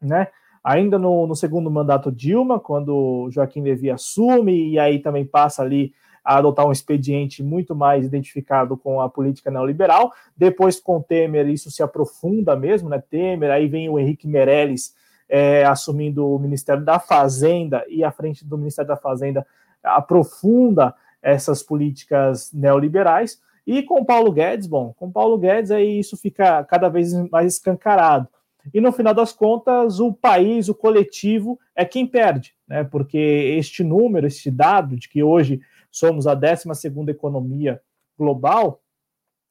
[0.01, 0.29] Né?
[0.63, 5.95] Ainda no, no segundo mandato Dilma, quando Joaquim Levy assume, e aí também passa ali
[6.29, 10.13] a adotar um expediente muito mais identificado com a política neoliberal.
[10.37, 13.03] Depois, com Temer, isso se aprofunda mesmo, né?
[13.11, 14.95] Temer, aí vem o Henrique Meirelles
[15.27, 19.47] é, assumindo o Ministério da Fazenda e à frente do Ministério da Fazenda
[19.83, 23.41] aprofunda essas políticas neoliberais.
[23.67, 28.29] E com Paulo Guedes, bom, com Paulo Guedes aí isso fica cada vez mais escancarado.
[28.75, 32.85] E no final das contas, o país, o coletivo, é quem perde, né?
[32.85, 35.63] Porque este número, este dado de que hoje
[35.99, 36.69] somos a 12
[37.09, 37.81] economia
[38.17, 38.81] global,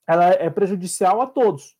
[0.07, 1.75] ela é prejudicial a todos,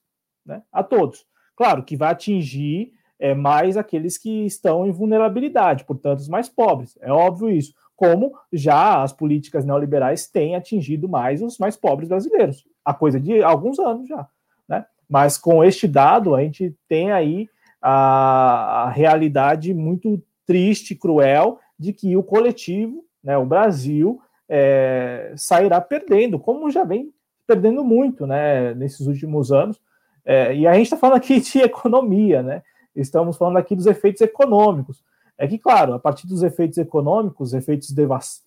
[0.46, 0.62] né?
[0.72, 1.26] A todos.
[1.56, 6.98] Claro que vai atingir é, mais aqueles que estão em vulnerabilidade, portanto, os mais pobres.
[7.02, 7.74] É óbvio isso.
[7.96, 12.64] Como já as políticas neoliberais têm atingido mais os mais pobres brasileiros.
[12.86, 14.28] A coisa de alguns anos já.
[14.68, 14.86] Né?
[15.10, 17.50] Mas com este dado, a gente tem aí
[17.82, 25.82] a, a realidade muito triste, cruel, de que o coletivo, né, o Brasil, é, sairá
[25.82, 27.14] perdendo, como já vem
[27.46, 29.80] perdendo muito né, nesses últimos anos.
[30.26, 32.62] É, e a gente está falando aqui de economia, né?
[32.96, 35.04] Estamos falando aqui dos efeitos econômicos.
[35.38, 37.94] É que, claro, a partir dos efeitos econômicos, efeitos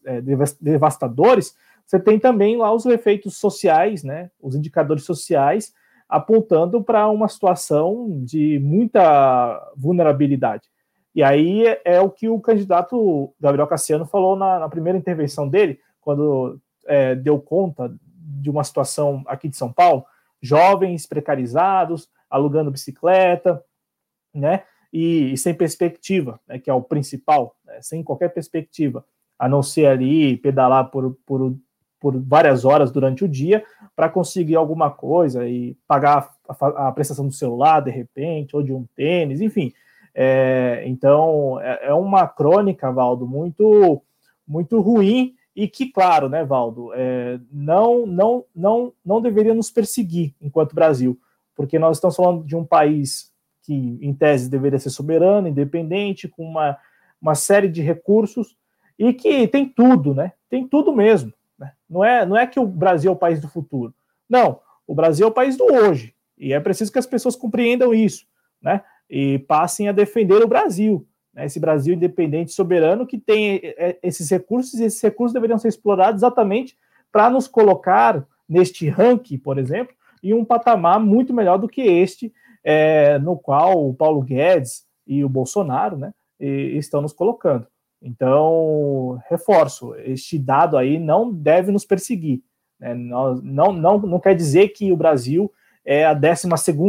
[0.04, 0.20] é,
[0.60, 1.54] devastadores,
[1.86, 4.30] você tem também lá os efeitos sociais, né?
[4.40, 5.72] Os indicadores sociais
[6.08, 10.68] apontando para uma situação de muita vulnerabilidade.
[11.14, 15.48] E aí é, é, o que o candidato Gabriel Cassiano falou na, na primeira intervenção
[15.48, 20.04] dele, quando é, deu conta de uma situação aqui de São Paulo,
[20.40, 23.62] jovens precarizados, alugando bicicleta,
[24.34, 24.64] né?
[24.92, 29.04] E, e sem perspectiva, né, que é o principal, né, sem qualquer perspectiva,
[29.38, 31.56] a não ser ali pedalar por, por
[32.00, 33.62] por várias horas durante o dia
[33.94, 38.72] para conseguir alguma coisa e pagar a, a, prestação do celular de repente, ou de
[38.72, 39.72] um tênis, enfim.
[40.14, 44.02] É, então é, é, uma crônica, Valdo, muito
[44.48, 50.34] muito ruim e que, claro, né, Valdo, é, não, não, não, não deveria nos perseguir
[50.40, 51.20] enquanto Brasil,
[51.54, 53.30] porque nós estamos falando de um país
[53.62, 56.78] que, em tese, deveria ser soberano, independente, com uma,
[57.20, 58.56] uma série de recursos
[58.98, 60.32] e que tem tudo, né?
[60.48, 61.30] Tem tudo mesmo.
[61.58, 61.70] Né?
[61.86, 63.94] Não, é, não é que o Brasil é o país do futuro.
[64.26, 66.14] Não, o Brasil é o país do hoje.
[66.38, 68.24] E é preciso que as pessoas compreendam isso,
[68.62, 68.82] né?
[69.10, 71.06] E passem a defender o Brasil,
[71.40, 71.46] né?
[71.46, 75.68] esse Brasil independente, soberano, que tem é, é, esses recursos, e esses recursos deveriam ser
[75.68, 76.76] explorados exatamente
[77.10, 82.32] para nos colocar neste ranking, por exemplo, em um patamar muito melhor do que este,
[82.62, 87.66] é, no qual o Paulo Guedes e o Bolsonaro né, estão nos colocando.
[88.02, 92.42] Então, reforço, este dado aí não deve nos perseguir.
[92.78, 92.94] Né?
[92.94, 95.50] Não, não, não, não quer dizer que o Brasil
[95.84, 96.48] é a 12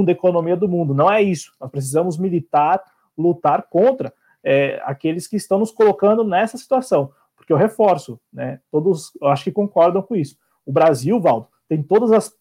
[0.09, 1.53] economia do mundo, não é isso.
[1.59, 2.81] Nós precisamos militar,
[3.17, 4.13] lutar contra
[4.43, 7.11] é, aqueles que estão nos colocando nessa situação.
[7.35, 8.59] Porque eu reforço, né?
[8.71, 10.37] todos eu acho que concordam com isso.
[10.65, 12.33] O Brasil, Valdo, tem todas as,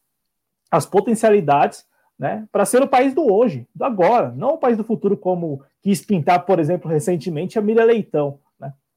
[0.71, 1.87] as potencialidades
[2.19, 5.63] né, para ser o país do hoje, do agora, não o país do futuro, como
[5.81, 8.39] quis pintar, por exemplo, recentemente a Miriam Leitão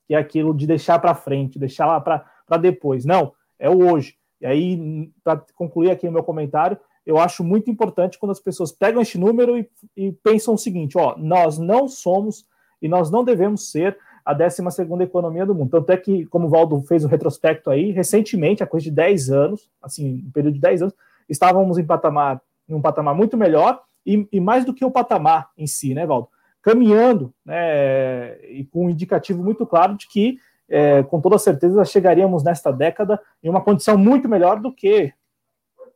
[0.08, 3.06] que é aquilo de deixar para frente, deixar lá para depois.
[3.06, 4.16] Não, é o hoje.
[4.42, 8.72] E aí, para concluir aqui o meu comentário, eu acho muito importante quando as pessoas
[8.72, 12.46] pegam este número e, e, pensam o seguinte: ó, nós não somos
[12.84, 14.62] e nós não devemos ser a 12
[15.02, 15.72] economia do mundo.
[15.72, 19.32] Tanto é que, como o Valdo fez um retrospecto aí, recentemente, a coisa de 10
[19.32, 20.96] anos, assim, um período de 10 anos,
[21.28, 25.50] estávamos em, patamar, em um patamar muito melhor, e, e mais do que o patamar
[25.58, 26.28] em si, né, Valdo?
[26.62, 30.38] caminhando, né, e com um indicativo muito claro de que,
[30.70, 35.14] é, com toda certeza, chegaríamos nesta década em uma condição muito melhor do que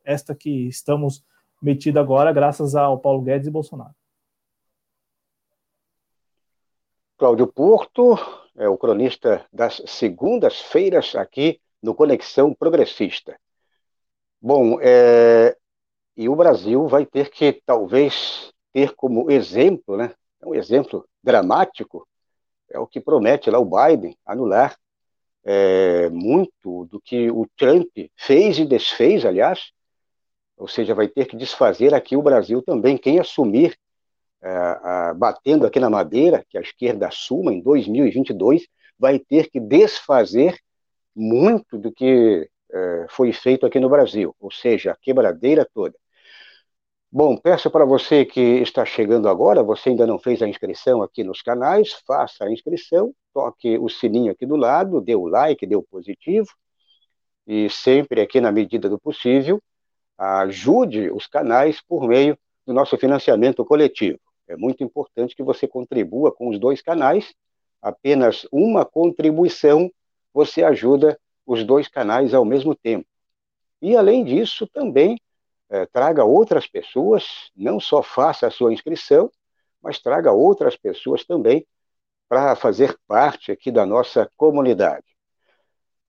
[0.04, 1.24] esta que estamos
[1.60, 3.94] metidos agora, graças ao Paulo Guedes e Bolsonaro.
[7.18, 8.16] Cláudio Porto
[8.56, 13.36] é o cronista das segundas-feiras aqui no Conexão Progressista.
[14.40, 15.56] Bom, é,
[16.16, 22.06] e o Brasil vai ter que talvez ter como exemplo, né, é um exemplo dramático,
[22.70, 24.78] é o que promete lá o Biden anular
[25.42, 29.72] é, muito do que o Trump fez e desfez, aliás,
[30.56, 32.96] ou seja, vai ter que desfazer aqui o Brasil também.
[32.96, 33.76] Quem assumir,
[34.42, 38.66] é, a, batendo aqui na madeira, que a esquerda assuma em 2022,
[38.98, 40.58] vai ter que desfazer
[41.14, 45.96] muito do que é, foi feito aqui no Brasil, ou seja, a quebradeira toda.
[47.10, 51.24] Bom, peço para você que está chegando agora, você ainda não fez a inscrição aqui
[51.24, 55.74] nos canais, faça a inscrição, toque o sininho aqui do lado, dê o like, dê
[55.74, 56.48] o positivo,
[57.46, 59.62] e sempre aqui na medida do possível,
[60.18, 64.18] ajude os canais por meio do nosso financiamento coletivo.
[64.48, 67.34] É muito importante que você contribua com os dois canais,
[67.82, 69.90] apenas uma contribuição
[70.32, 73.06] você ajuda os dois canais ao mesmo tempo.
[73.80, 75.20] E além disso, também
[75.70, 79.30] é, traga outras pessoas, não só faça a sua inscrição,
[79.82, 81.66] mas traga outras pessoas também
[82.28, 85.06] para fazer parte aqui da nossa comunidade.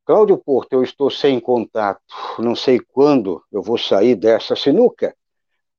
[0.06, 2.02] Cláudio Porto, eu estou sem contato,
[2.40, 5.16] não sei quando eu vou sair dessa sinuca,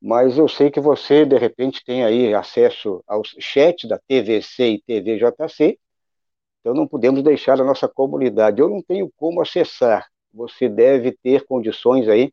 [0.00, 4.82] mas eu sei que você, de repente, tem aí acesso aos chats da TVC e
[4.82, 5.78] TVJC,
[6.60, 8.60] então não podemos deixar a nossa comunidade.
[8.60, 12.32] Eu não tenho como acessar, você deve ter condições aí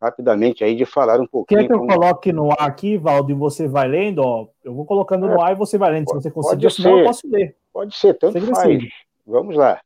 [0.00, 1.60] rapidamente aí de falar um pouquinho.
[1.60, 1.86] Quer que eu com...
[1.86, 4.18] coloque no ar aqui, Valdo, e você vai lendo?
[4.20, 6.08] Ó, eu vou colocando é, no ar e você vai lendo.
[6.08, 7.56] Se você conseguir, senão eu posso ler.
[7.72, 8.68] Pode ser, tanto você faz.
[8.68, 8.92] Decide.
[9.26, 9.80] Vamos lá.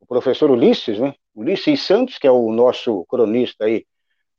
[0.00, 1.14] O professor Ulisses, né?
[1.34, 3.84] Ulisses Santos, que é o nosso cronista aí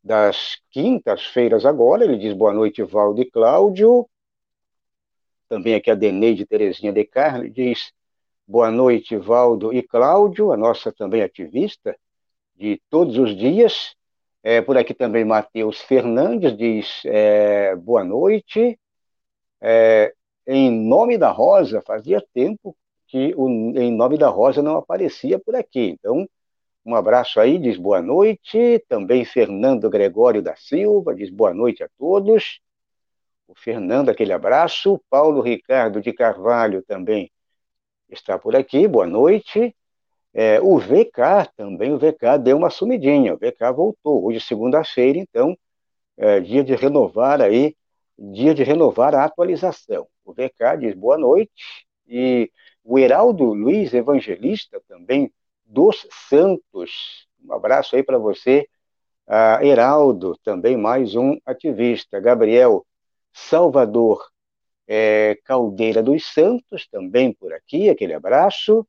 [0.03, 4.07] das quintas-feiras agora, ele diz boa noite, Valdo e Cláudio.
[5.47, 7.91] Também aqui a Deneide Terezinha de Carne diz
[8.47, 11.97] boa noite, Valdo e Cláudio, a nossa também ativista
[12.55, 13.95] de todos os dias.
[14.41, 18.79] É, por aqui também Matheus Fernandes diz é, boa noite.
[19.61, 20.13] É,
[20.47, 22.75] em nome da Rosa, fazia tempo
[23.07, 25.97] que o Em Nome da Rosa não aparecia por aqui.
[25.99, 26.27] Então,
[26.89, 28.83] um abraço aí, diz boa noite.
[28.89, 32.59] Também Fernando Gregório da Silva diz boa noite a todos.
[33.47, 34.99] O Fernando, aquele abraço.
[35.07, 37.31] Paulo Ricardo de Carvalho também
[38.09, 39.75] está por aqui, boa noite.
[40.33, 44.25] É, o VK também, o VK deu uma sumidinha, o VK voltou.
[44.25, 45.55] Hoje, segunda-feira, então,
[46.17, 47.75] é dia de renovar aí,
[48.17, 50.07] dia de renovar a atualização.
[50.25, 51.85] O VK diz boa noite.
[52.07, 52.51] E
[52.83, 55.31] o Heraldo Luiz Evangelista também
[55.69, 57.27] dos Santos.
[57.45, 58.67] Um abraço aí para você.
[59.27, 62.19] Uh, Heraldo, também mais um ativista.
[62.19, 62.85] Gabriel
[63.31, 64.27] Salvador
[64.87, 68.85] é, Caldeira dos Santos, também por aqui, aquele abraço.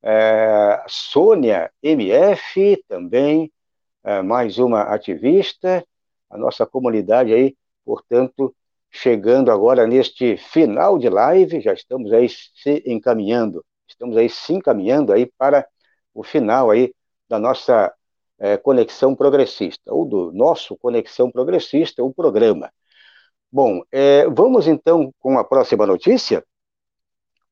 [0.00, 3.52] É, Sônia MF, também
[4.04, 5.84] é, mais uma ativista.
[6.30, 8.54] A nossa comunidade aí, portanto,
[8.88, 15.12] chegando agora neste final de live, já estamos aí se encaminhando, estamos aí se encaminhando
[15.12, 15.66] aí para
[16.16, 16.94] o final aí
[17.28, 17.92] da nossa
[18.38, 22.72] é, Conexão Progressista, ou do nosso Conexão Progressista, o programa.
[23.52, 26.44] Bom, é, vamos então com a próxima notícia.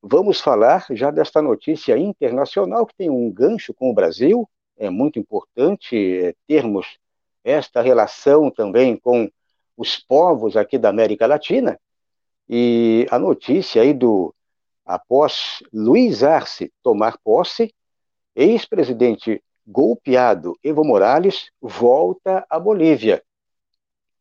[0.01, 4.49] Vamos falar já desta notícia internacional que tem um gancho com o Brasil.
[4.77, 6.97] É muito importante é, termos
[7.43, 9.29] esta relação também com
[9.77, 11.79] os povos aqui da América Latina.
[12.49, 14.33] E a notícia aí do
[14.85, 17.73] após Luiz Arce tomar posse,
[18.35, 23.23] ex-presidente golpeado Evo Morales volta à Bolívia.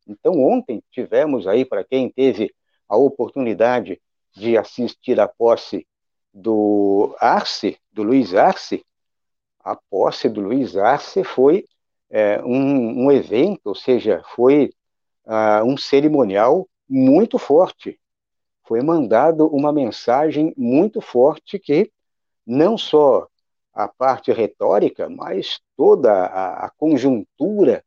[0.06, 2.54] Então, ontem tivemos aí, para quem teve
[2.88, 4.00] a oportunidade
[4.34, 5.86] de assistir à posse
[6.32, 8.84] do Arce, do Luiz Arce,
[9.60, 11.64] a posse do Luiz Arce foi
[12.10, 14.70] é, um, um, evento, ou seja, foi
[15.24, 17.98] uh, um cerimonial muito forte.
[18.66, 21.90] Foi mandado uma mensagem muito forte que
[22.46, 23.26] não só
[23.74, 27.84] a parte retórica, mas toda a, a conjuntura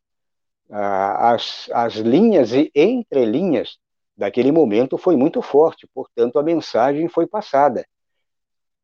[0.70, 3.78] as, as linhas e entrelinhas
[4.16, 7.88] daquele momento foi muito forte, portanto, a mensagem foi passada.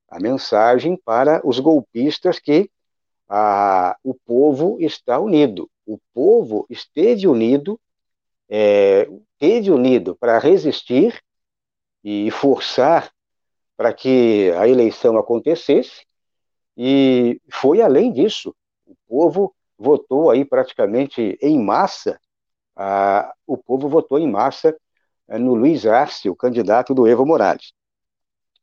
[0.07, 2.69] A mensagem para os golpistas que
[3.27, 5.69] a, o povo está unido.
[5.85, 7.79] O povo esteve unido,
[8.47, 11.19] é, esteve unido para resistir
[12.03, 13.11] e forçar
[13.75, 16.05] para que a eleição acontecesse,
[16.77, 18.55] e foi além disso.
[18.85, 22.19] O povo votou aí praticamente em massa,
[22.75, 24.75] a, o povo votou em massa
[25.27, 27.73] é, no Luiz Arce, o candidato do Evo Morales.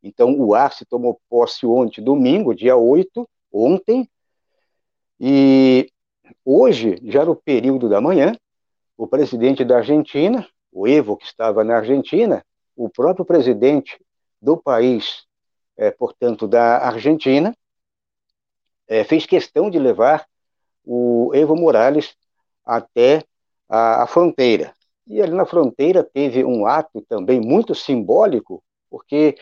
[0.02, 4.08] Então, o Arce tomou posse ontem, domingo, dia 8, ontem,
[5.18, 5.90] e
[6.44, 8.34] hoje, já no período da manhã,
[8.96, 12.44] o presidente da Argentina, o Evo, que estava na Argentina,
[12.74, 14.00] o próprio presidente
[14.40, 15.26] do país,
[15.76, 17.54] é, portanto, da Argentina,
[18.90, 20.26] é, fez questão de levar
[20.84, 22.16] o Evo Morales
[22.66, 23.22] até
[23.68, 24.74] a, a fronteira.
[25.06, 29.36] E ali na fronteira teve um ato também muito simbólico, porque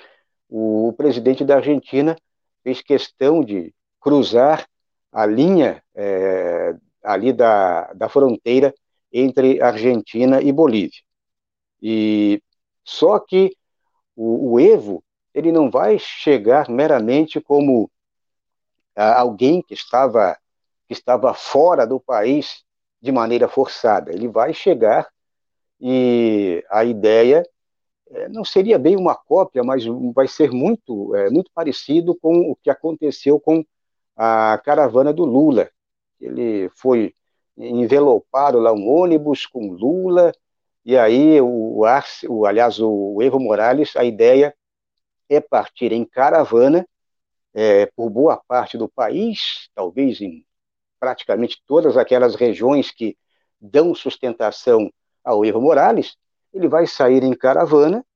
[0.50, 2.14] o, presidente da Argentina
[2.62, 4.68] fez questão de cruzar
[5.10, 8.74] a linha é, ali da, da fronteira
[9.10, 11.00] entre Argentina e Bolívia.
[11.80, 12.42] E
[12.84, 13.56] só que
[14.14, 17.90] o, o Evo ele não vai chegar meramente como
[19.02, 20.36] alguém que estava
[20.86, 22.64] que estava fora do país
[23.00, 24.10] de maneira forçada.
[24.10, 25.06] Ele vai chegar
[25.80, 27.46] e a ideia
[28.10, 29.84] é, não seria bem uma cópia, mas
[30.14, 33.64] vai ser muito, é, muito parecido com o que aconteceu com
[34.16, 35.70] a caravana do Lula.
[36.20, 37.14] Ele foi
[37.56, 40.32] envelopado lá um ônibus com Lula
[40.84, 44.54] E aí, o, Arce, o, aliás, o Evo Morales, a ideia
[45.28, 46.86] é partir em caravana
[47.60, 50.46] é, por boa parte do país, talvez em
[51.00, 53.18] praticamente todas aquelas regiões que
[53.60, 54.92] dão sustentação
[55.24, 56.16] ao Evo Morales,
[56.54, 58.06] ele vai sair em caravana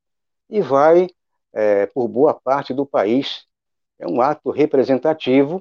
[0.48, 1.08] e vai
[1.52, 3.44] é, por boa parte do país.
[3.98, 5.58] É um ato representativo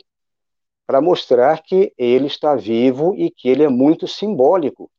[0.86, 4.92] para mostrar que ele está vivo e que ele é muito simbólico.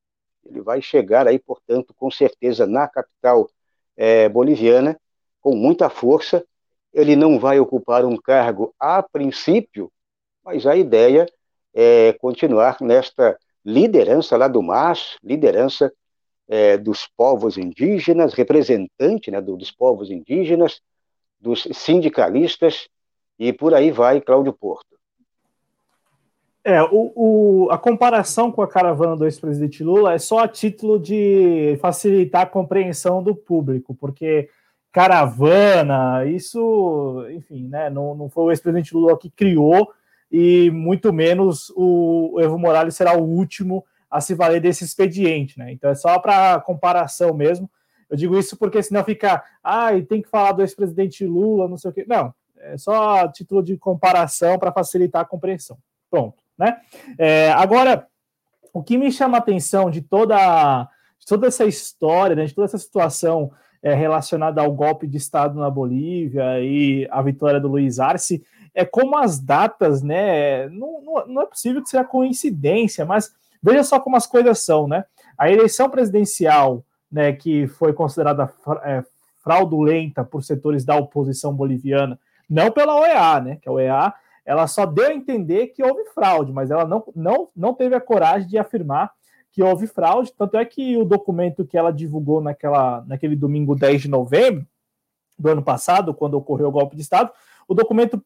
[0.44, 3.48] Ele vai chegar aí, portanto, com certeza na capital
[3.96, 5.00] é, boliviana,
[5.40, 6.44] com muita força.
[6.92, 9.90] Ele não vai ocupar um cargo a princípio,
[10.44, 11.26] mas a ideia
[11.74, 15.92] é continuar nesta liderança lá do MAS, liderança
[16.48, 20.80] é, dos povos indígenas, representante né, do, dos povos indígenas,
[21.40, 22.88] dos sindicalistas,
[23.38, 24.92] e por aí vai Cláudio Porto.
[26.64, 30.98] É, o, o, a comparação com a caravana do ex-presidente Lula é só a título
[30.98, 34.48] de facilitar a compreensão do público, porque
[34.92, 39.90] caravana, isso, enfim, né, não, não foi o ex-presidente Lula que criou,
[40.30, 45.72] e muito menos o Evo Morales será o último a se valer desse expediente, né?
[45.72, 47.70] Então é só para comparação mesmo.
[48.08, 51.90] Eu digo isso porque senão fica, ah, tem que falar do ex-presidente Lula, não sei
[51.90, 52.04] o quê.
[52.06, 55.78] Não, é só título de comparação para facilitar a compreensão.
[56.10, 56.78] Pronto, né?
[57.18, 58.06] É, agora,
[58.72, 60.88] o que me chama a atenção de toda,
[61.18, 63.50] de toda essa história, né, de toda essa situação
[63.82, 68.42] é, relacionada ao golpe de Estado na Bolívia e a vitória do Luiz Arce,
[68.74, 70.68] é como as datas, né?
[70.68, 74.88] Não, não, não é possível que seja coincidência, mas Veja só como as coisas são,
[74.88, 75.04] né?
[75.38, 78.52] A eleição presidencial, né, que foi considerada
[78.82, 79.04] é,
[79.42, 82.18] fraudulenta por setores da oposição boliviana,
[82.50, 83.58] não pela OEA, né?
[83.62, 84.12] Que a OEA
[84.44, 88.00] ela só deu a entender que houve fraude, mas ela não, não, não teve a
[88.00, 89.12] coragem de afirmar
[89.52, 90.32] que houve fraude.
[90.36, 94.66] Tanto é que o documento que ela divulgou naquela, naquele domingo 10 de novembro
[95.38, 97.30] do ano passado, quando ocorreu o golpe de Estado,
[97.68, 98.22] o documento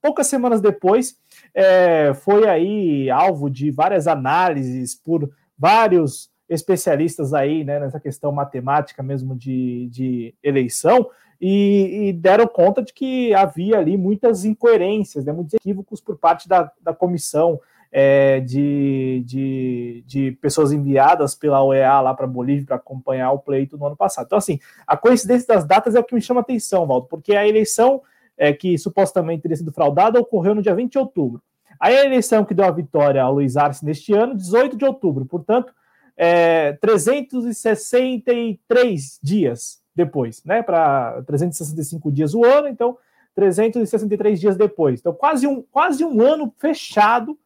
[0.00, 1.16] poucas semanas depois,
[1.54, 9.02] é, foi aí alvo de várias análises por vários especialistas aí, né, nessa questão matemática
[9.02, 11.10] mesmo de, de eleição,
[11.40, 16.48] e, e, deram conta de que havia ali muitas incoerências, né, muitos equívocos por parte
[16.48, 17.60] da, da comissão
[17.90, 23.78] é, de, de, de, pessoas enviadas pela OEA lá para Bolívia para acompanhar o pleito
[23.78, 24.26] no ano passado.
[24.26, 27.48] Então, assim, a coincidência das datas é o que me chama atenção, Valdo, porque a
[27.48, 28.02] eleição
[28.36, 31.42] é, que supostamente teria sido fraudada ocorreu no dia 20 de outubro.
[31.80, 35.24] Aí a eleição que deu a vitória ao Luiz Arce neste ano, 18 de outubro,
[35.24, 35.72] portanto,
[36.16, 40.60] é, 363 dias depois, né?
[40.62, 42.98] Para 365 dias o ano, então
[43.34, 45.00] 363 dias depois.
[45.00, 47.38] Então, quase um, quase um ano fechado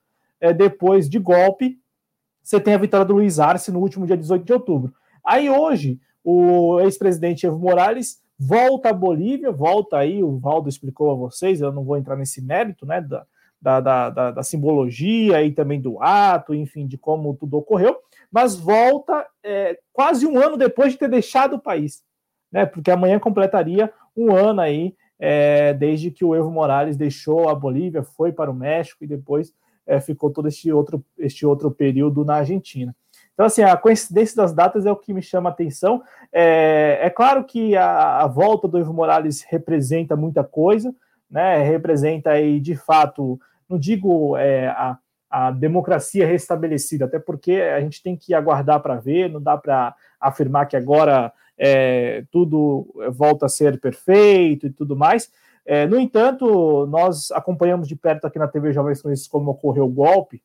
[0.42, 1.78] é, depois de golpe,
[2.42, 4.92] você tem a vitória do Luiz Arce no último dia 18 de outubro.
[5.24, 11.14] Aí hoje, o ex-presidente Evo Morales volta à Bolívia, volta aí, o Valdo explicou a
[11.14, 13.24] vocês, eu não vou entrar nesse mérito, né, da,
[13.80, 17.96] da, da, da simbologia e também do ato, enfim, de como tudo ocorreu,
[18.28, 22.02] mas volta é, quase um ano depois de ter deixado o país,
[22.50, 27.54] né, porque amanhã completaria um ano aí, é, desde que o Evo Morales deixou a
[27.54, 29.52] Bolívia, foi para o México e depois
[29.86, 32.94] é, ficou todo este outro, este outro período na Argentina.
[33.34, 36.02] Então, assim, a coincidência das datas é o que me chama a atenção.
[36.32, 40.94] É, é claro que a, a, volta do Evo Morales representa muita coisa,
[41.30, 41.62] né?
[41.62, 44.98] Representa aí, de fato, não digo é, a,
[45.30, 49.94] a democracia restabelecida, até porque a gente tem que aguardar para ver, não dá para
[50.20, 55.30] afirmar que agora é, tudo volta a ser perfeito e tudo mais.
[55.64, 59.92] É, no entanto, nós acompanhamos de perto aqui na TV Jovens Cronistas como ocorreu o
[59.92, 60.42] golpe,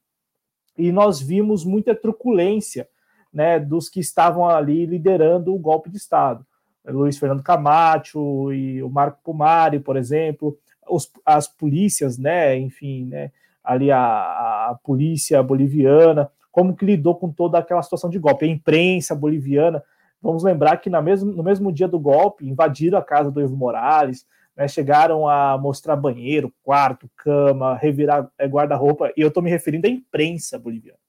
[0.77, 2.87] e nós vimos muita truculência
[3.33, 6.45] né, dos que estavam ali liderando o golpe de Estado.
[6.85, 10.57] Luiz Fernando Camacho e o Marco Pumari, por exemplo,
[10.89, 13.31] os, as polícias, né, enfim, né,
[13.63, 18.45] ali a, a, polícia boliviana, como que lidou com toda aquela situação de golpe.
[18.45, 19.83] A imprensa boliviana,
[20.21, 23.57] vamos lembrar que na mesmo, no mesmo dia do golpe, invadiram a casa do Evo
[23.57, 24.25] Morales,
[24.57, 29.85] né, chegaram a mostrar banheiro, quarto, cama, revirar é, guarda-roupa, e eu estou me referindo
[29.85, 30.99] à imprensa boliviana,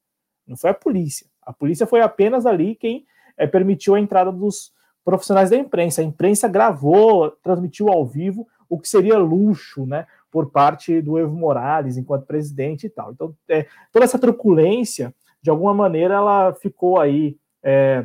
[0.46, 1.26] não foi a polícia.
[1.42, 3.06] A polícia foi apenas ali quem
[3.38, 4.70] é, permitiu a entrada dos
[5.02, 6.02] profissionais da imprensa.
[6.02, 11.34] A imprensa gravou, transmitiu ao vivo o que seria luxo, né, por parte do Evo
[11.34, 13.12] Morales enquanto presidente e tal.
[13.12, 18.04] Então, é, toda essa truculência, de alguma maneira, ela ficou aí é,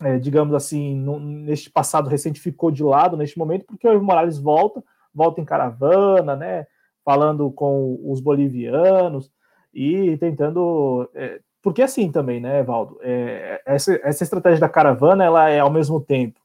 [0.00, 4.04] é, digamos assim, no, neste passado recente ficou de lado neste momento, porque o Evo
[4.04, 4.82] Morales volta,
[5.14, 6.66] volta em caravana, né,
[7.04, 9.30] falando com os bolivianos
[9.72, 12.98] e tentando é, porque assim também, né, Valdo?
[13.02, 16.40] É, essa, essa estratégia da caravana, ela é ao mesmo tempo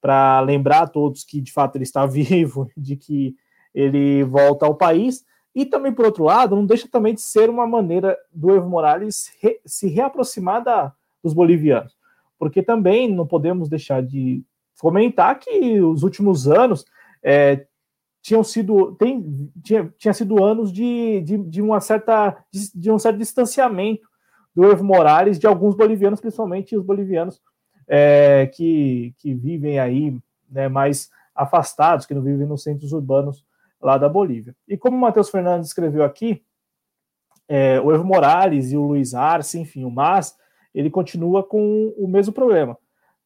[0.00, 3.34] para lembrar a todos que de fato ele está vivo, de que
[3.74, 7.66] ele volta ao país, e também, por outro lado, não deixa também de ser uma
[7.66, 10.92] maneira do Evo Morales re, se reaproximar da,
[11.22, 11.96] dos bolivianos,
[12.38, 14.44] porque também não podemos deixar de
[14.80, 16.84] comentar que os últimos anos
[17.22, 17.66] é,
[18.22, 22.98] tinham sido tem, tinha, tinha sido anos de, de, de uma certa de, de, um
[22.98, 24.06] certo distanciamento
[24.54, 27.40] do Evo Morales de alguns bolivianos, principalmente os bolivianos
[27.86, 30.16] é, que, que vivem aí
[30.50, 33.44] né, mais afastados, que não vivem nos centros urbanos
[33.80, 34.54] lá da Bolívia.
[34.66, 36.42] E como o Matheus Fernandes escreveu aqui,
[37.48, 40.36] é, o Evo Morales e o Luiz Arce, enfim, o MAS,
[40.74, 42.76] ele continua com o mesmo problema,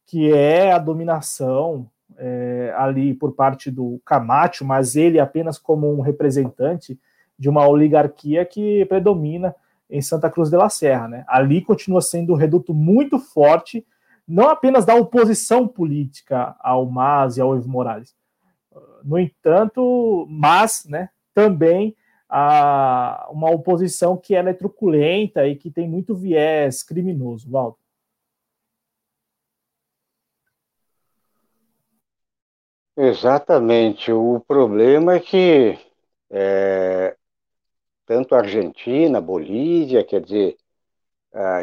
[0.05, 6.01] que é a dominação é, ali por parte do Camacho, mas ele apenas como um
[6.01, 6.99] representante
[7.37, 9.55] de uma oligarquia que predomina
[9.89, 11.07] em Santa Cruz de la Serra.
[11.07, 11.25] Né?
[11.27, 13.85] Ali continua sendo um reduto muito forte,
[14.27, 18.15] não apenas da oposição política ao MAS e ao Evo Morales.
[19.03, 21.95] No entanto, mas né, também
[22.35, 27.77] a uma oposição que ela é truculenta e que tem muito viés criminoso, Valdo.
[32.97, 34.11] Exatamente.
[34.11, 35.77] O problema é que
[36.31, 37.15] é,
[38.07, 40.57] tanto Argentina, Bolívia, quer dizer,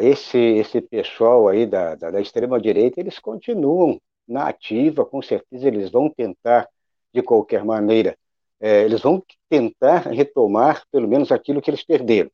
[0.01, 5.91] esse, esse pessoal aí da, da, da extrema-direita, eles continuam na ativa, com certeza eles
[5.91, 6.67] vão tentar,
[7.13, 8.17] de qualquer maneira,
[8.61, 12.31] é, eles vão tentar retomar pelo menos aquilo que eles perderam.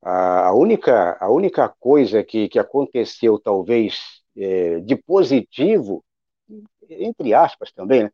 [0.00, 6.04] A, única, a única coisa que, que aconteceu, talvez, é, de positivo
[6.88, 8.10] entre aspas também, né,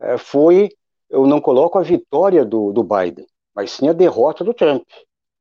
[0.00, 0.70] é, foi,
[1.08, 4.86] eu não coloco a vitória do, do Biden, mas sim a derrota do Trump.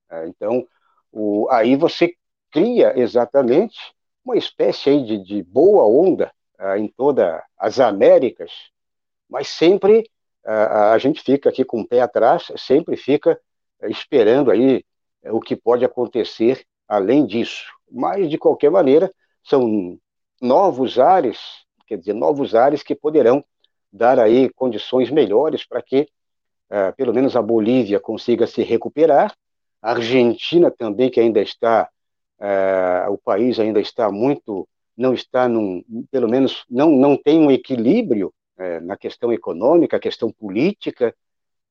[0.10, 0.68] É, então,
[1.11, 2.14] o, aí você
[2.51, 3.77] cria exatamente
[4.23, 8.51] uma espécie aí de, de boa onda é, em todas as Américas,
[9.30, 10.10] mas sempre
[10.45, 13.40] a, gente fica aqui com o pé atrás, sempre fica
[13.84, 14.84] esperando aí
[15.26, 17.66] o que pode acontecer além disso.
[17.91, 19.14] Mas, de qualquer maneira,
[19.44, 19.98] são
[20.41, 21.40] novos ares
[21.90, 23.44] quer dizer, novos ares que poderão
[23.91, 26.07] dar aí condições melhores para que,
[26.70, 29.36] uh, pelo menos, a Bolívia consiga se recuperar,
[29.82, 31.90] a Argentina também, que ainda está,
[32.40, 37.49] uh, o país ainda está muito, não está, num, pelo menos, não, não tem um
[37.49, 41.15] equilíbrio uh, na questão econômica, questão política,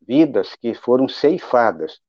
[0.00, 2.00] vidas que foram ceifadas.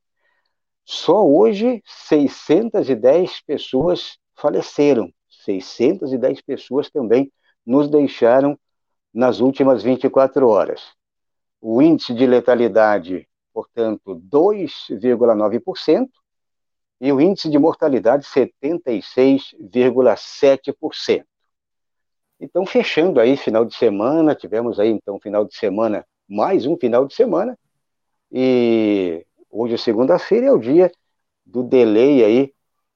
[0.84, 5.12] Só hoje, 610 pessoas faleceram.
[5.30, 7.32] 610 pessoas também
[7.66, 8.60] nos deixaram
[9.14, 10.94] nas últimas 24 horas.
[11.62, 16.10] O índice de letalidade, portanto, 2,9%,
[17.00, 21.26] e o índice de mortalidade 76,7%.
[22.40, 27.06] Então, fechando aí final de semana, tivemos aí então final de semana, mais um final
[27.06, 27.56] de semana,
[28.32, 30.92] e hoje, segunda-feira, é o dia
[31.46, 32.56] do delay aí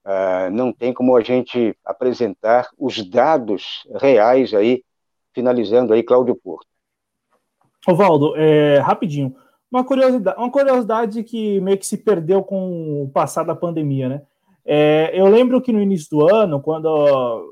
[0.09, 4.84] Uh, não tem como a gente apresentar os dados reais aí,
[5.34, 6.67] finalizando aí, Cláudio Porto.
[7.88, 9.35] Ovaldo, é, rapidinho,
[9.71, 14.21] uma curiosidade, uma curiosidade que meio que se perdeu com o passar da pandemia, né?
[14.65, 16.87] É, eu lembro que no início do ano, quando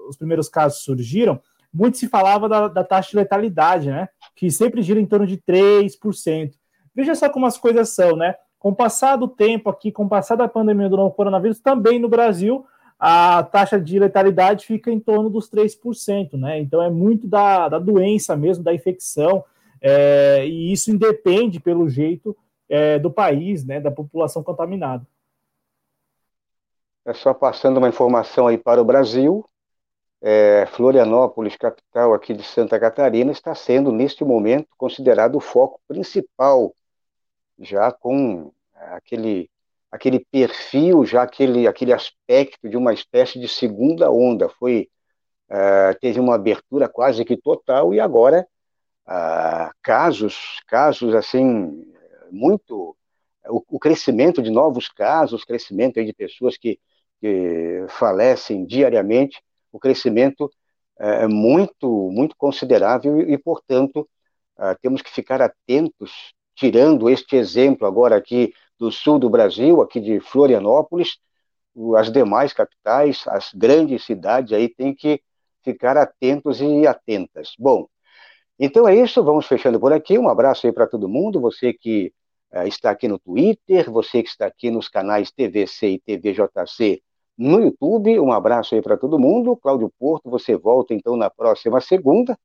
[0.08, 1.40] os primeiros casos surgiram,
[1.74, 4.08] muito se falava da, da, taxa de letalidade, né?
[4.36, 6.52] Que sempre gira em torno de 3%.
[6.96, 8.36] Veja só como as coisas são, né?
[8.60, 12.00] Com o passar do tempo aqui, com o passar da pandemia do novo coronavírus, também
[12.00, 12.66] no Brasil,
[13.00, 16.60] a taxa de letalidade fica em torno dos 3%, né?
[16.60, 19.44] Então é muito da, da doença mesmo, da infecção,
[19.82, 22.36] é, e isso independe, pelo jeito,
[22.70, 25.06] é, do país, né, da população contaminada.
[27.06, 29.48] É só passando uma informação aí para o Brasil,
[30.22, 36.74] é, Florianópolis, capital aqui de Santa Catarina, está sendo, neste momento, considerado o foco principal,
[37.60, 39.50] já com aquele,
[39.92, 44.50] aquele perfil, já aquele, aquele aspecto de uma espécie de segunda onda.
[44.50, 44.90] Foi,
[45.50, 48.46] é, teve uma abertura quase que total e agora
[49.08, 51.86] ah, casos, casos assim,
[52.32, 52.96] muito.
[53.50, 56.78] O, o, crescimento de novos casos, crescimento de pessoas que,
[57.22, 60.52] que falecem diariamente, o crescimento
[61.00, 64.08] é, é muito, muito considerável e, portanto,
[64.58, 70.00] ah, temos que ficar atentos, tirando este exemplo agora aqui do sul do Brasil, aqui
[70.02, 71.18] de Florianópolis,
[71.98, 75.22] as demais capitais, as grandes cidades aí têm que
[75.64, 77.54] ficar atentos e atentas.
[77.58, 77.88] Bom,
[78.60, 80.18] então é isso, vamos fechando por aqui.
[80.18, 82.14] Um abraço aí para todo mundo, você que
[82.54, 87.02] uh, está aqui no Twitter, você que está aqui nos canais TVC e TVJC
[87.38, 88.20] no YouTube.
[88.20, 89.56] Um abraço aí para todo mundo.
[89.58, 92.38] Cláudio Porto, você volta então na próxima segunda,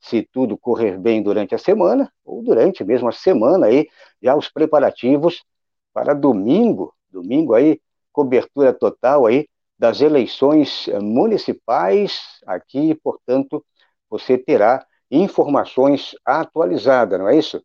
[0.00, 3.88] se tudo correr bem durante a semana, ou durante mesmo a semana aí,
[4.22, 5.44] já os preparativos
[5.92, 7.80] para domingo, domingo aí,
[8.12, 9.46] cobertura total aí
[9.78, 13.64] das eleições eh, municipais aqui, portanto,
[14.08, 17.62] você terá informações atualizadas, não é isso?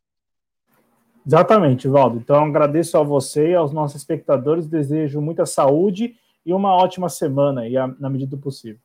[1.26, 2.18] Exatamente, Valdo.
[2.18, 6.16] Então, agradeço a você e aos nossos espectadores, desejo muita saúde
[6.46, 8.80] e uma ótima semana, aí, na medida do possível.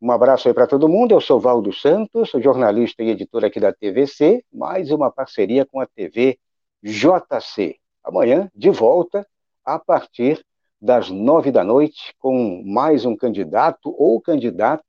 [0.00, 1.12] Um abraço aí para todo mundo.
[1.12, 5.86] Eu sou Valdo Santos, jornalista e editor aqui da TVC, mais uma parceria com a
[5.86, 6.38] TV
[6.82, 7.76] JC.
[8.04, 9.26] Amanhã, de volta,
[9.64, 10.44] a partir
[10.80, 14.84] das nove da noite, com mais um candidato ou candidata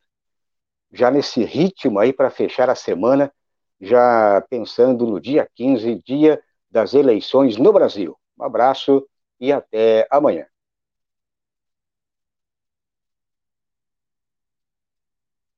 [0.91, 3.32] já nesse ritmo aí para fechar a semana,
[3.80, 8.16] já pensando no dia 15, dia das eleições no Brasil.
[8.38, 9.06] Um abraço
[9.40, 10.45] e até amanhã.